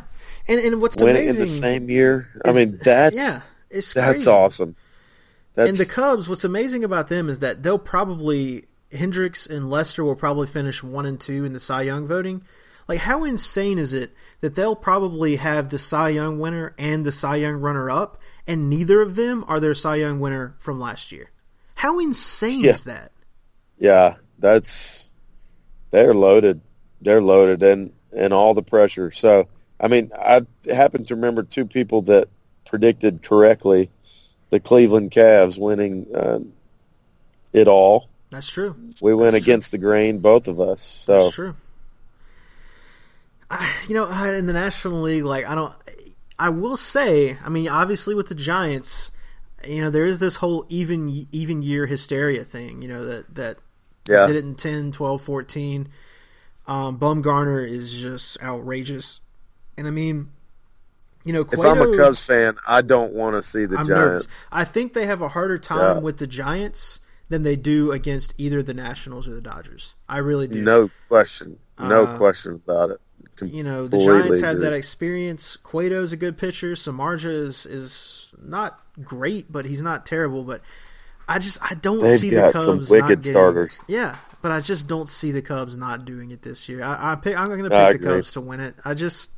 [0.48, 2.28] and and what's winning amazing in the same year?
[2.44, 4.30] I is- mean, that's yeah, it's that's crazy.
[4.30, 4.76] awesome.
[5.54, 10.04] That's and the Cubs, what's amazing about them is that they'll probably Hendricks and Lester
[10.04, 12.42] will probably finish one and two in the Cy Young voting.
[12.88, 17.12] Like, how insane is it that they'll probably have the Cy Young winner and the
[17.12, 21.12] Cy Young runner up, and neither of them are their Cy Young winner from last
[21.12, 21.30] year?
[21.74, 22.70] How insane Yeah.
[22.72, 23.12] is that?
[23.78, 25.08] yeah, that's
[25.90, 26.60] they're loaded.
[27.00, 29.10] They're loaded and and all the pressure.
[29.12, 30.42] So I mean, I
[30.72, 32.28] happen to remember two people that
[32.64, 33.90] predicted correctly
[34.50, 36.38] the Cleveland Cavs winning uh,
[37.52, 38.08] it all.
[38.30, 38.74] That's true.
[39.00, 40.82] We went against the grain, both of us.
[40.82, 41.54] So That's true.
[43.50, 45.72] I, you know, in the National League, like I don't.
[46.38, 49.10] I will say, I mean, obviously with the Giants,
[49.66, 52.82] you know, there is this whole even even year hysteria thing.
[52.82, 53.58] You know that that
[54.08, 55.88] yeah, did it in 10, 12, 14.
[56.66, 59.20] Um, Bumgarner is just outrageous,
[59.78, 60.30] and I mean,
[61.24, 64.26] you know, if I'm a Cubs fan, I don't want to see the I'm Giants.
[64.26, 64.44] nervous.
[64.52, 66.02] I think they have a harder time Yeah.
[66.02, 69.94] with the Giants than they do against either the Nationals or the Dodgers.
[70.08, 70.60] I really do.
[70.62, 73.00] No question, no Uh, question about it.
[73.42, 74.64] You know the Giants have agree.
[74.64, 75.56] that experience.
[75.56, 76.72] Cueto's a good pitcher.
[76.72, 80.42] Samardzija is is not great, but he's not terrible.
[80.42, 80.62] But
[81.28, 83.80] I just I don't They've see the Cubs wicked not getting, starters.
[83.88, 86.82] Yeah, but I just don't see the Cubs not doing it this year.
[86.82, 88.14] I, I pick, I'm going to pick I the agree.
[88.16, 88.74] Cubs to win it.
[88.84, 89.30] I just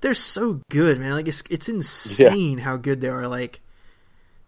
[0.00, 1.12] they're so good, man.
[1.12, 3.28] Like it's it's insane how good they are.
[3.28, 3.60] Like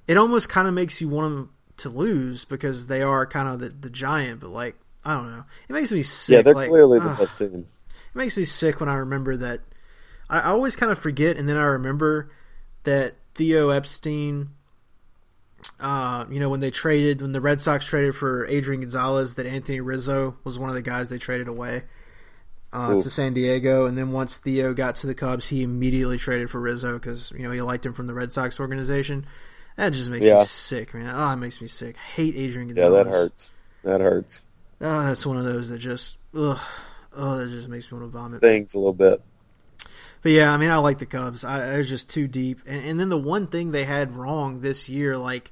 [0.07, 3.61] it almost kind of makes you want them to lose because they are kind of
[3.61, 4.41] the, the giant.
[4.41, 6.37] But like I don't know, it makes me sick.
[6.37, 7.19] Yeah, they're like, clearly the ugh.
[7.19, 7.67] best team.
[8.15, 9.61] It makes me sick when I remember that.
[10.29, 12.31] I I always kind of forget, and then I remember
[12.85, 14.51] that Theo Epstein.
[15.79, 19.47] Uh, you know when they traded when the Red Sox traded for Adrian Gonzalez, that
[19.47, 21.85] Anthony Rizzo was one of the guys they traded away
[22.73, 26.51] uh, to San Diego, and then once Theo got to the Cubs, he immediately traded
[26.51, 29.25] for Rizzo because you know he liked him from the Red Sox organization.
[29.77, 30.39] That just makes Yeah.
[30.39, 31.15] me sick, man.
[31.15, 31.97] Oh, it makes me sick.
[31.97, 32.93] Hate Adrian Gonzalez.
[32.97, 33.51] Yeah, that hurts.
[33.85, 34.45] That hurts.
[34.81, 36.59] Oh, that's one of those that just ugh,
[37.17, 38.41] oh, that just makes me want to vomit.
[38.41, 39.21] Things a little bit.
[40.23, 41.45] But yeah, I mean, I like the Cubs.
[41.45, 42.61] I, they're just too deep.
[42.67, 45.51] And, and then the one thing they had wrong this year, like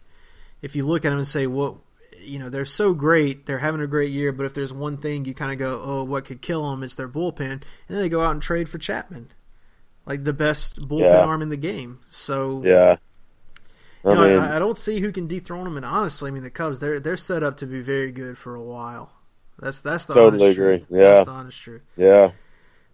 [0.62, 1.76] if you look at them and say, what,
[2.18, 5.24] you know, they're so great, they're having a great year, but if there's one thing
[5.24, 6.82] you kind of go, oh, what could kill them?
[6.82, 9.32] It's their bullpen, and then they go out and trade for Chapman,
[10.06, 11.24] like the best bullpen Yeah.
[11.24, 11.98] arm in the game.
[12.10, 12.96] So Yeah.
[14.04, 15.76] I you know, mean, I, I don't see who can dethrone them.
[15.76, 18.54] And honestly, I mean, the Cubs they're they're set up to be very good for
[18.54, 19.12] a while.
[19.60, 20.78] That's that's the Totally honest agree.
[20.78, 20.86] truth.
[20.90, 20.98] Yeah.
[20.98, 21.82] That's the honest truth.
[21.96, 22.30] yeah.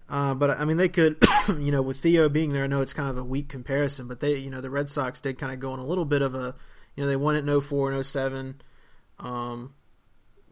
[0.08, 1.16] Uh, but I mean, they could,
[1.48, 4.20] you know, with Theo being there, I know it's kind of a weak comparison, but
[4.20, 6.34] they, you know, the Red Sox did kind of go on a little bit of
[6.36, 6.54] a,
[6.94, 8.60] you know, they won it in 04 and 07.
[9.18, 9.74] Um,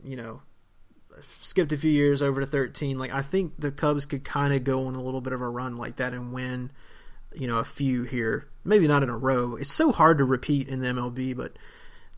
[0.02, 0.42] you know,
[1.40, 2.98] skipped a few years over to 13.
[2.98, 5.48] Like, I think the Cubs could kind of go on a little bit of a
[5.48, 6.72] run like that and win,
[7.34, 8.48] you know, a few here.
[8.64, 9.54] Maybe not in a row.
[9.54, 11.52] It's so hard to repeat in the MLB, but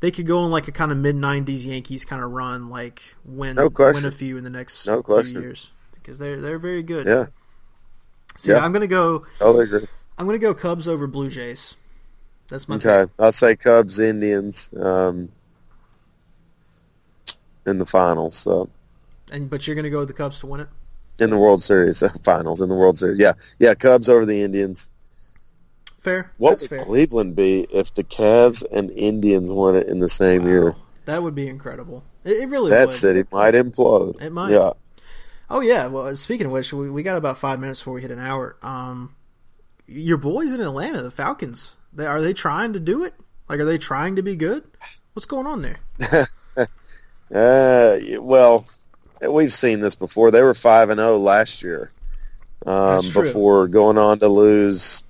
[0.01, 3.03] they could go on like a kind of mid 90s Yankees kind of run, like
[3.25, 5.71] win, No win a few in the next No few years.
[5.95, 7.07] Because they're, they're very good.
[7.07, 7.27] Yeah.
[8.37, 8.65] So yeah.
[8.65, 9.27] I'm gonna go.
[9.41, 9.87] Agree.
[10.19, 11.77] I'm gonna go Cubs over Blue Jays.
[12.49, 13.11] That's my Okay.
[13.19, 15.31] I'll say Cubs, Indians, um,
[17.67, 18.37] in the finals.
[18.37, 18.69] So.
[19.33, 20.69] And but you're gonna go with the Cubs to win it.
[21.19, 23.19] in the World Series finals in the World Series.
[23.19, 23.33] Yeah.
[23.59, 23.75] Yeah.
[23.75, 24.91] Cubs over the Indians.
[26.07, 26.31] Fair.
[26.39, 26.85] What That's would fair.
[26.85, 30.49] Cleveland be if the Cavs and Indians won it in the same Wow.
[30.49, 30.77] year?
[31.07, 32.05] That would be incredible.
[32.25, 32.95] It, it really That would.
[32.95, 34.23] city might implode.
[34.23, 34.53] It might.
[34.53, 34.71] Yeah.
[35.51, 35.89] Oh yeah.
[35.89, 38.57] Well, speaking of which, we, we got about five minutes before we hit an hour.
[38.63, 39.17] Um,
[39.89, 41.75] your boys in Atlanta, the Falcons.
[41.93, 43.15] They are they trying to do it?
[43.49, 44.63] Like, are they trying to be good?
[45.13, 46.29] What's going on there?
[47.35, 48.65] Uh, well,
[49.29, 50.31] we've seen this before.
[50.31, 51.91] They were five and zero last year.
[52.65, 55.03] Um, before going on to lose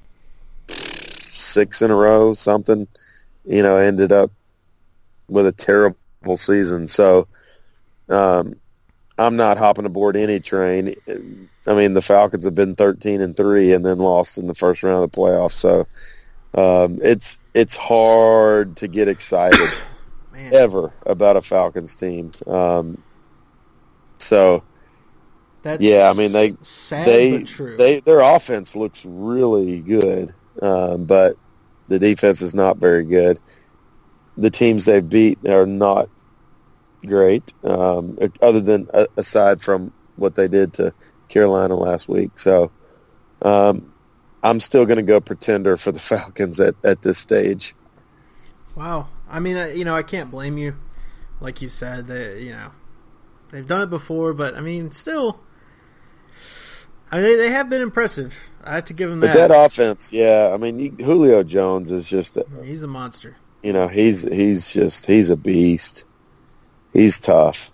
[1.56, 2.86] six in a row, something.
[3.46, 4.30] You know, ended up
[5.28, 6.88] with a terrible season.
[6.88, 7.28] So,
[8.08, 8.54] um,
[9.18, 10.94] I'm not hopping aboard any train.
[11.66, 14.82] I mean, the Falcons have been 13 and three, and then lost in the first
[14.82, 15.52] round of the playoffs.
[15.52, 15.86] So,
[16.54, 19.68] um, it's it's hard to get excited
[20.52, 22.32] ever about a Falcons team.
[22.46, 23.02] Um,
[24.18, 24.62] so
[25.62, 27.76] that's yeah, I mean, they- sad they but true.
[27.76, 31.36] they their offense looks really good, um, but
[31.88, 33.38] the defense is not very good.
[34.36, 36.08] The teams they've beat are not
[37.04, 40.92] great, um, other than uh, aside from what they did to
[41.28, 42.38] Carolina last week.
[42.38, 42.70] So
[43.42, 43.92] um,
[44.42, 47.74] I'm still going to go pretender for the Falcons at, at this stage.
[48.74, 49.08] Wow.
[49.28, 50.76] I mean, you know, I can't blame you.
[51.40, 52.70] Like you said, that you know,
[53.50, 55.40] they've done it before, but I mean, still,
[57.10, 58.50] I mean, they, they have been impressive.
[58.64, 59.34] I have to give them that.
[59.34, 59.48] But that.
[59.48, 63.36] that offense, yeah, I mean, you, Julio Jones is just He's a monster.
[63.62, 66.04] you know he's he's just he's a beast.
[66.92, 67.70] He's tough.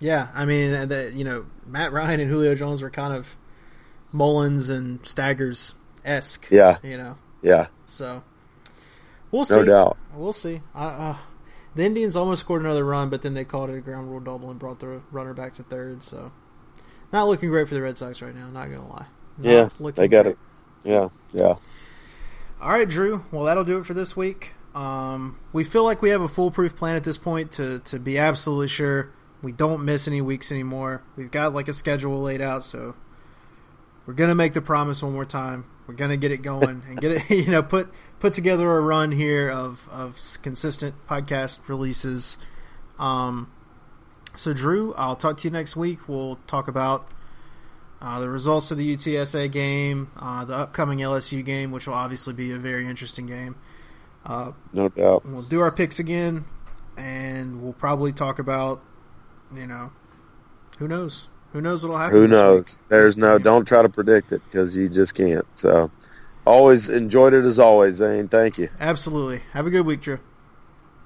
[0.00, 3.36] Yeah, I mean, uh, the, you know, Matt Ryan and Julio Jones were kind of
[4.12, 5.74] Mullens and Staggers
[6.04, 6.46] esque.
[6.50, 8.22] Yeah, You know, yeah, so
[9.30, 9.56] we'll see.
[9.56, 9.98] no doubt.
[10.14, 10.60] We'll see.
[10.74, 11.16] I, uh,
[11.74, 14.50] the Indians almost scored another run, but then they called it a ground rule double
[14.50, 16.02] and brought the runner back to third.
[16.02, 16.32] So,
[17.12, 18.48] not looking great for the Red Sox right now.
[18.50, 19.06] Not gonna lie.
[19.38, 20.32] Not Yeah, looking they got great.
[20.34, 20.38] it.
[20.84, 21.54] Yeah, yeah.
[22.60, 23.24] All right, Drew.
[23.30, 24.52] Well, that'll do it for this week.
[24.74, 28.18] Um, we feel like we have a foolproof plan at this point to to be
[28.18, 29.10] absolutely sure
[29.42, 31.02] we don't miss any weeks anymore.
[31.16, 32.94] We've got like a schedule laid out, so
[34.06, 35.64] we're gonna make the promise one more time.
[35.86, 37.90] We're gonna get it going and get it, you know, put
[38.20, 42.36] put together a run here of of consistent podcast releases.
[42.98, 43.50] Um,
[44.38, 46.08] so Drew, I'll talk to you next week.
[46.08, 47.10] We'll talk about
[48.00, 52.32] uh, the results of the UTSA game, uh, the upcoming LSU game, which will obviously
[52.32, 53.56] be a very interesting game.
[54.24, 55.26] Uh, No doubt.
[55.26, 56.44] we'll do our picks again,
[56.96, 58.82] and we'll probably talk about,
[59.54, 59.90] you know,
[60.78, 61.26] who knows?
[61.52, 62.16] Who knows what'll happen?
[62.16, 62.58] Who knows?
[62.66, 62.88] week.
[62.88, 63.38] There's no.
[63.38, 65.46] Don't try to predict it because you just can't.
[65.56, 65.90] So,
[66.44, 68.28] always enjoyed it as always, Zane.
[68.28, 68.68] Thank you.
[68.78, 69.42] Absolutely.
[69.52, 70.18] Have a good week, Drew.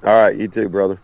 [0.05, 0.99] All right, you too, brother.